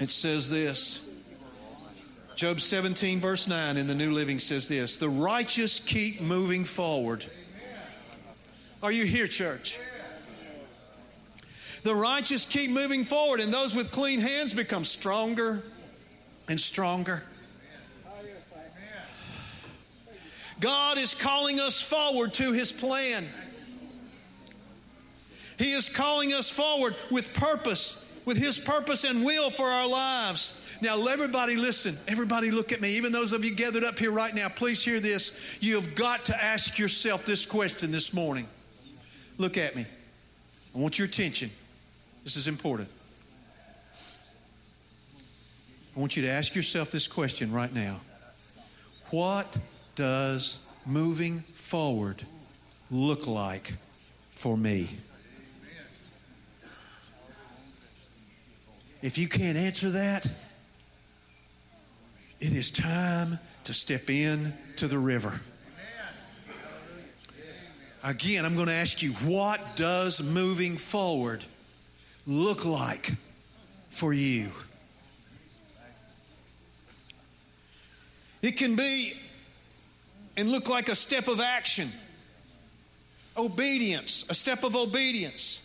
It 0.00 0.10
says 0.10 0.50
this 0.50 1.00
Job 2.34 2.60
17, 2.60 3.20
verse 3.20 3.46
9 3.46 3.76
in 3.76 3.86
the 3.86 3.94
New 3.94 4.10
Living 4.10 4.40
says 4.40 4.66
this 4.66 4.96
The 4.96 5.08
righteous 5.08 5.78
keep 5.78 6.20
moving 6.20 6.64
forward 6.64 7.24
are 8.84 8.92
you 8.92 9.06
here, 9.06 9.26
church? 9.26 9.78
The 11.84 11.94
righteous 11.94 12.44
keep 12.44 12.70
moving 12.70 13.02
forward, 13.02 13.40
and 13.40 13.52
those 13.52 13.74
with 13.74 13.90
clean 13.90 14.20
hands 14.20 14.52
become 14.52 14.84
stronger 14.84 15.62
and 16.48 16.60
stronger. 16.60 17.22
God 20.60 20.98
is 20.98 21.14
calling 21.14 21.60
us 21.60 21.80
forward 21.80 22.34
to 22.34 22.52
His 22.52 22.72
plan. 22.72 23.26
He 25.58 25.72
is 25.72 25.88
calling 25.88 26.34
us 26.34 26.50
forward 26.50 26.94
with 27.10 27.32
purpose 27.32 28.04
with 28.26 28.38
His 28.38 28.58
purpose 28.58 29.04
and 29.04 29.24
will 29.24 29.50
for 29.50 29.66
our 29.66 29.88
lives. 29.88 30.54
Now, 30.80 31.06
everybody 31.06 31.56
listen. 31.56 31.98
Everybody 32.08 32.50
look 32.50 32.72
at 32.72 32.80
me. 32.80 32.96
Even 32.96 33.12
those 33.12 33.34
of 33.34 33.44
you 33.44 33.54
gathered 33.54 33.84
up 33.84 33.98
here 33.98 34.10
right 34.10 34.34
now, 34.34 34.48
please 34.48 34.82
hear 34.82 34.98
this. 34.98 35.34
You 35.60 35.74
have 35.76 35.94
got 35.94 36.24
to 36.26 36.44
ask 36.44 36.78
yourself 36.78 37.26
this 37.26 37.44
question 37.44 37.90
this 37.90 38.14
morning. 38.14 38.48
Look 39.38 39.56
at 39.56 39.74
me. 39.74 39.86
I 40.74 40.78
want 40.78 40.98
your 40.98 41.06
attention. 41.06 41.50
This 42.22 42.36
is 42.36 42.48
important. 42.48 42.88
I 45.96 46.00
want 46.00 46.16
you 46.16 46.22
to 46.22 46.30
ask 46.30 46.54
yourself 46.54 46.90
this 46.90 47.06
question 47.06 47.52
right 47.52 47.72
now 47.72 48.00
What 49.10 49.56
does 49.94 50.58
moving 50.86 51.40
forward 51.54 52.24
look 52.90 53.26
like 53.26 53.74
for 54.30 54.56
me? 54.56 54.90
If 59.02 59.18
you 59.18 59.28
can't 59.28 59.58
answer 59.58 59.90
that, 59.90 60.26
it 62.40 62.52
is 62.52 62.70
time 62.70 63.38
to 63.64 63.74
step 63.74 64.08
in 64.08 64.54
to 64.76 64.88
the 64.88 64.98
river. 64.98 65.40
Again, 68.04 68.44
I'm 68.44 68.54
going 68.54 68.66
to 68.66 68.74
ask 68.74 69.02
you, 69.02 69.12
what 69.12 69.76
does 69.76 70.22
moving 70.22 70.76
forward 70.76 71.42
look 72.26 72.66
like 72.66 73.12
for 73.88 74.12
you? 74.12 74.50
It 78.42 78.58
can 78.58 78.76
be 78.76 79.14
and 80.36 80.50
look 80.50 80.68
like 80.68 80.90
a 80.90 80.94
step 80.94 81.28
of 81.28 81.40
action, 81.40 81.90
obedience, 83.38 84.26
a 84.28 84.34
step 84.34 84.64
of 84.64 84.76
obedience 84.76 85.60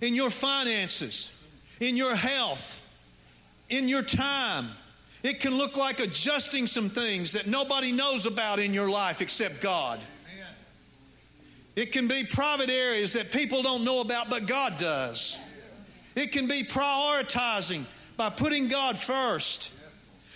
in 0.00 0.14
your 0.14 0.30
finances, 0.30 1.30
in 1.78 1.94
your 1.94 2.16
health, 2.16 2.80
in 3.68 3.86
your 3.86 4.02
time. 4.02 4.68
It 5.22 5.40
can 5.40 5.58
look 5.58 5.76
like 5.76 6.00
adjusting 6.00 6.66
some 6.66 6.88
things 6.88 7.32
that 7.32 7.46
nobody 7.46 7.92
knows 7.92 8.24
about 8.24 8.60
in 8.60 8.72
your 8.72 8.88
life 8.88 9.20
except 9.20 9.60
God. 9.60 10.00
It 11.74 11.92
can 11.92 12.06
be 12.06 12.24
private 12.24 12.68
areas 12.68 13.14
that 13.14 13.32
people 13.32 13.62
don't 13.62 13.84
know 13.84 14.00
about, 14.00 14.28
but 14.28 14.46
God 14.46 14.76
does. 14.78 15.38
It 16.14 16.32
can 16.32 16.46
be 16.46 16.62
prioritizing 16.62 17.84
by 18.16 18.28
putting 18.28 18.68
God 18.68 18.98
first. 18.98 19.72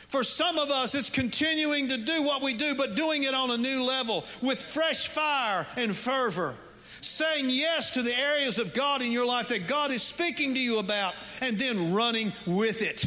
For 0.09 0.25
some 0.25 0.57
of 0.57 0.70
us, 0.70 0.94
it's 0.94 1.11
continuing 1.11 1.88
to 1.88 1.99
do 1.99 2.22
what 2.22 2.40
we 2.40 2.55
do, 2.55 2.75
but 2.75 2.94
doing 2.94 3.25
it 3.25 3.35
on 3.35 3.51
a 3.51 3.57
new 3.57 3.83
level 3.83 4.25
with 4.40 4.61
fresh 4.61 5.09
fire 5.09 5.66
and 5.77 5.94
fervor. 5.94 6.55
Saying 7.03 7.51
yes 7.51 7.90
to 7.90 8.03
the 8.03 8.18
areas 8.18 8.59
of 8.59 8.72
God 8.72 9.03
in 9.03 9.12
your 9.12 9.27
life 9.27 9.49
that 9.49 9.66
God 9.66 9.90
is 9.90 10.03
speaking 10.03 10.55
to 10.55 10.61
you 10.61 10.79
about, 10.79 11.14
and 11.42 11.59
then 11.59 11.92
running 11.92 12.33
with 12.46 12.81
it. 12.83 13.07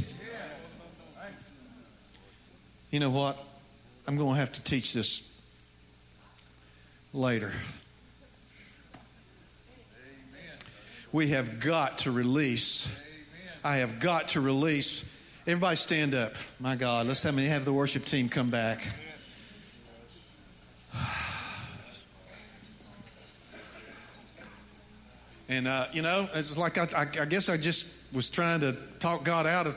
You 2.91 2.99
know 2.99 3.09
what? 3.09 3.37
I'm 4.07 4.17
going 4.17 4.33
to 4.33 4.39
have 4.39 4.51
to 4.53 4.63
teach 4.63 4.93
this 4.93 5.21
later. 7.13 7.51
We 11.11 11.29
have 11.29 11.59
got 11.59 11.99
to 11.99 12.11
release. 12.11 12.87
I 13.63 13.77
have 13.77 13.99
got 13.99 14.29
to 14.29 14.41
release 14.41 15.03
Everybody 15.49 15.77
stand 15.77 16.13
up. 16.13 16.35
My 16.59 16.75
God, 16.75 17.07
let's 17.07 17.23
have, 17.23 17.35
have 17.35 17.65
the 17.65 17.73
worship 17.73 18.05
team 18.05 18.29
come 18.29 18.51
back. 18.51 18.87
And, 25.47 25.67
uh, 25.67 25.87
you 25.91 26.03
know, 26.03 26.29
it's 26.35 26.55
like 26.55 26.77
I, 26.77 26.83
I, 26.95 27.07
I, 27.21 27.25
guess 27.25 27.49
I 27.49 27.57
just 27.57 27.87
was 28.13 28.29
trying 28.29 28.59
to 28.59 28.73
talk 28.99 29.23
God 29.23 29.47
out 29.47 29.65
of. 29.65 29.75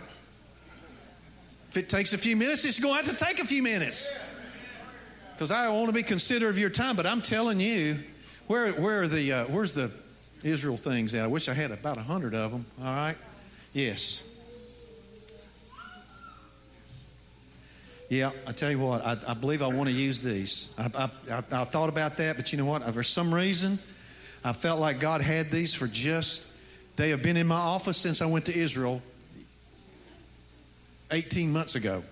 If 1.71 1.79
it 1.79 1.89
takes 1.89 2.13
a 2.13 2.19
few 2.19 2.37
minutes, 2.37 2.67
it's 2.67 2.79
going 2.79 3.03
to 3.03 3.09
have 3.09 3.19
to 3.19 3.25
take 3.25 3.41
a 3.41 3.47
few 3.47 3.63
minutes. 3.63 4.13
Because 5.33 5.51
I 5.51 5.71
want 5.71 5.87
to 5.87 5.95
be 5.95 6.03
considerate 6.03 6.51
of 6.51 6.59
your 6.59 6.69
time, 6.69 6.97
but 6.97 7.07
I'm 7.07 7.23
telling 7.23 7.61
you, 7.61 7.99
where, 8.47 8.73
where 8.73 9.05
are 9.05 9.09
the, 9.09 9.33
uh, 9.33 9.45
where's 9.47 9.73
the 9.73 9.91
Israel 10.43 10.77
things 10.77 11.15
at? 11.15 11.25
I 11.25 11.27
wish 11.27 11.49
I 11.49 11.55
had 11.55 11.71
about 11.71 11.99
a 11.99 12.03
hundred 12.03 12.35
of 12.35 12.53
them, 12.53 12.67
all 12.81 12.95
right? 12.95 13.17
Yes. 13.73 14.23
Yeah, 18.09 18.31
I 18.47 18.53
tell 18.53 18.71
you 18.71 18.79
what, 18.79 19.05
I, 19.07 19.17
I 19.27 19.35
believe 19.35 19.63
I 19.63 19.69
want 19.69 19.89
to 19.89 19.95
use 19.95 20.23
these. 20.23 20.69
I, 20.77 21.09
I, 21.31 21.39
I, 21.39 21.65
thought 21.65 21.89
about 21.89 22.19
that, 22.19 22.37
but 22.37 22.53
you 22.53 22.59
know 22.59 22.67
what? 22.67 22.83
For 22.93 23.03
some 23.03 23.33
reason, 23.33 23.79
I 24.45 24.53
felt 24.53 24.81
like 24.81 25.01
God 25.01 25.23
had 25.23 25.51
these 25.51 25.73
for 25.73 25.87
just, 25.87 26.47
they 26.97 27.09
have 27.09 27.23
been 27.23 27.39
in 27.39 27.47
my 27.47 27.57
office 27.57 27.97
since 27.97 28.21
I 28.21 28.27
went 28.27 28.45
to 28.47 28.55
Israel 28.55 29.01
18 31.11 31.53
months 31.53 31.75
ago. 31.75 32.03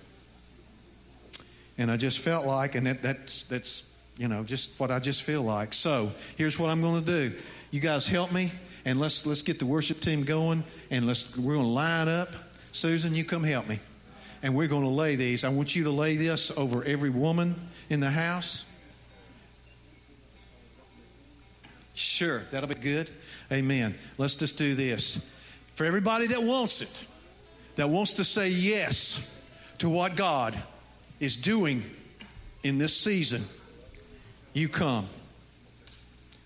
And 1.77 1.91
I 1.91 1.99
just 1.99 2.19
felt 2.19 2.47
like, 2.47 2.75
and 2.77 2.87
that, 2.87 3.03
that's, 3.03 3.43
that's, 3.45 3.85
you 4.17 4.29
know, 4.29 4.43
just 4.43 4.79
what 4.79 4.91
I 4.91 5.01
just 5.01 5.23
feel 5.23 5.43
like. 5.43 5.75
So 5.75 6.13
here's 6.37 6.59
what 6.59 6.71
I'm 6.71 6.81
going 6.81 7.05
to 7.05 7.29
do. 7.29 7.37
You 7.71 7.81
guys 7.81 8.09
help 8.09 8.33
me, 8.33 8.53
and 8.85 8.99
let's, 8.99 9.27
let's 9.27 9.43
get 9.43 9.59
the 9.59 9.67
worship 9.67 10.01
team 10.01 10.25
going, 10.25 10.65
and 10.91 11.07
let's, 11.07 11.37
we're 11.37 11.55
going 11.55 11.67
to 11.67 11.73
line 11.73 12.09
up. 12.09 12.29
Susan, 12.73 13.15
you 13.15 13.25
come 13.25 13.43
help 13.43 13.69
me 13.69 13.79
and 14.43 14.55
we're 14.55 14.69
going 14.69 14.83
to 14.83 14.89
lay 14.89 15.17
these. 15.17 15.45
I 15.45 15.49
want 15.49 15.77
you 15.77 15.85
to 15.85 15.91
lay 15.91 16.17
this 16.17 16.51
over 16.57 16.85
every 16.85 17.11
woman 17.11 17.55
in 17.89 18.01
the 18.01 18.11
house. 18.11 18.65
Sure, 21.95 22.45
that'll 22.51 22.69
be 22.69 22.75
good. 22.75 23.11
Amen. 23.53 23.95
Let's 24.17 24.37
just 24.37 24.57
do 24.57 24.75
this. 24.75 25.25
For 25.75 25.85
everybody 25.85 26.29
that 26.29 26.43
wants 26.43 26.81
it, 26.81 27.05
that 27.77 27.91
wants 27.91 28.15
to 28.15 28.25
say 28.25 28.51
yes 28.51 29.39
to 29.79 29.89
what 29.89 30.17
God 30.17 30.57
is 31.19 31.37
doing 31.37 31.83
in 32.63 32.79
this 32.79 32.97
season, 32.97 33.45
you 34.55 34.69
come. 34.69 35.07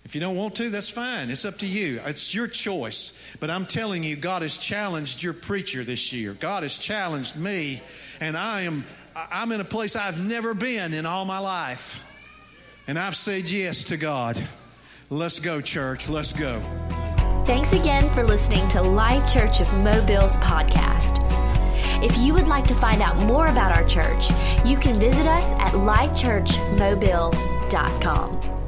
If 0.05 0.13
you 0.13 0.21
don't 0.21 0.35
want 0.35 0.53
to, 0.55 0.69
that's 0.69 0.89
fine. 0.89 1.31
It's 1.31 1.45
up 1.45 1.57
to 1.59 1.65
you. 1.65 2.01
It's 2.05 2.33
your 2.33 2.47
choice. 2.47 3.13
But 3.39 3.49
I'm 3.49 3.65
telling 3.65 4.03
you, 4.03 4.15
God 4.15 4.43
has 4.43 4.55
challenged 4.55 5.23
your 5.23 5.33
preacher 5.33 5.83
this 5.83 6.13
year. 6.13 6.33
God 6.33 6.63
has 6.63 6.77
challenged 6.77 7.35
me, 7.35 7.81
and 8.21 8.37
I 8.37 8.61
am 8.61 8.85
I'm 9.15 9.51
in 9.51 9.61
a 9.61 9.65
place 9.65 9.95
I've 9.95 10.23
never 10.23 10.53
been 10.53 10.93
in 10.93 11.07
all 11.07 11.25
my 11.25 11.39
life. 11.39 11.99
And 12.87 12.99
I've 12.99 13.15
said 13.15 13.49
yes 13.49 13.85
to 13.85 13.97
God. 13.97 14.39
Let's 15.09 15.39
go, 15.39 15.59
church. 15.61 16.07
Let's 16.07 16.33
go. 16.33 16.61
Thanks 17.45 17.73
again 17.73 18.13
for 18.13 18.23
listening 18.23 18.67
to 18.69 18.81
Life 18.81 19.31
Church 19.31 19.61
of 19.61 19.71
Mobile's 19.73 20.35
podcast. 20.37 21.23
If 22.03 22.17
you 22.17 22.33
would 22.33 22.47
like 22.47 22.65
to 22.67 22.75
find 22.75 23.01
out 23.01 23.17
more 23.17 23.47
about 23.47 23.75
our 23.75 23.85
church, 23.87 24.29
you 24.65 24.77
can 24.77 24.99
visit 24.99 25.27
us 25.27 25.47
at 25.59 25.73
lifechurchmobile.com. 25.73 28.64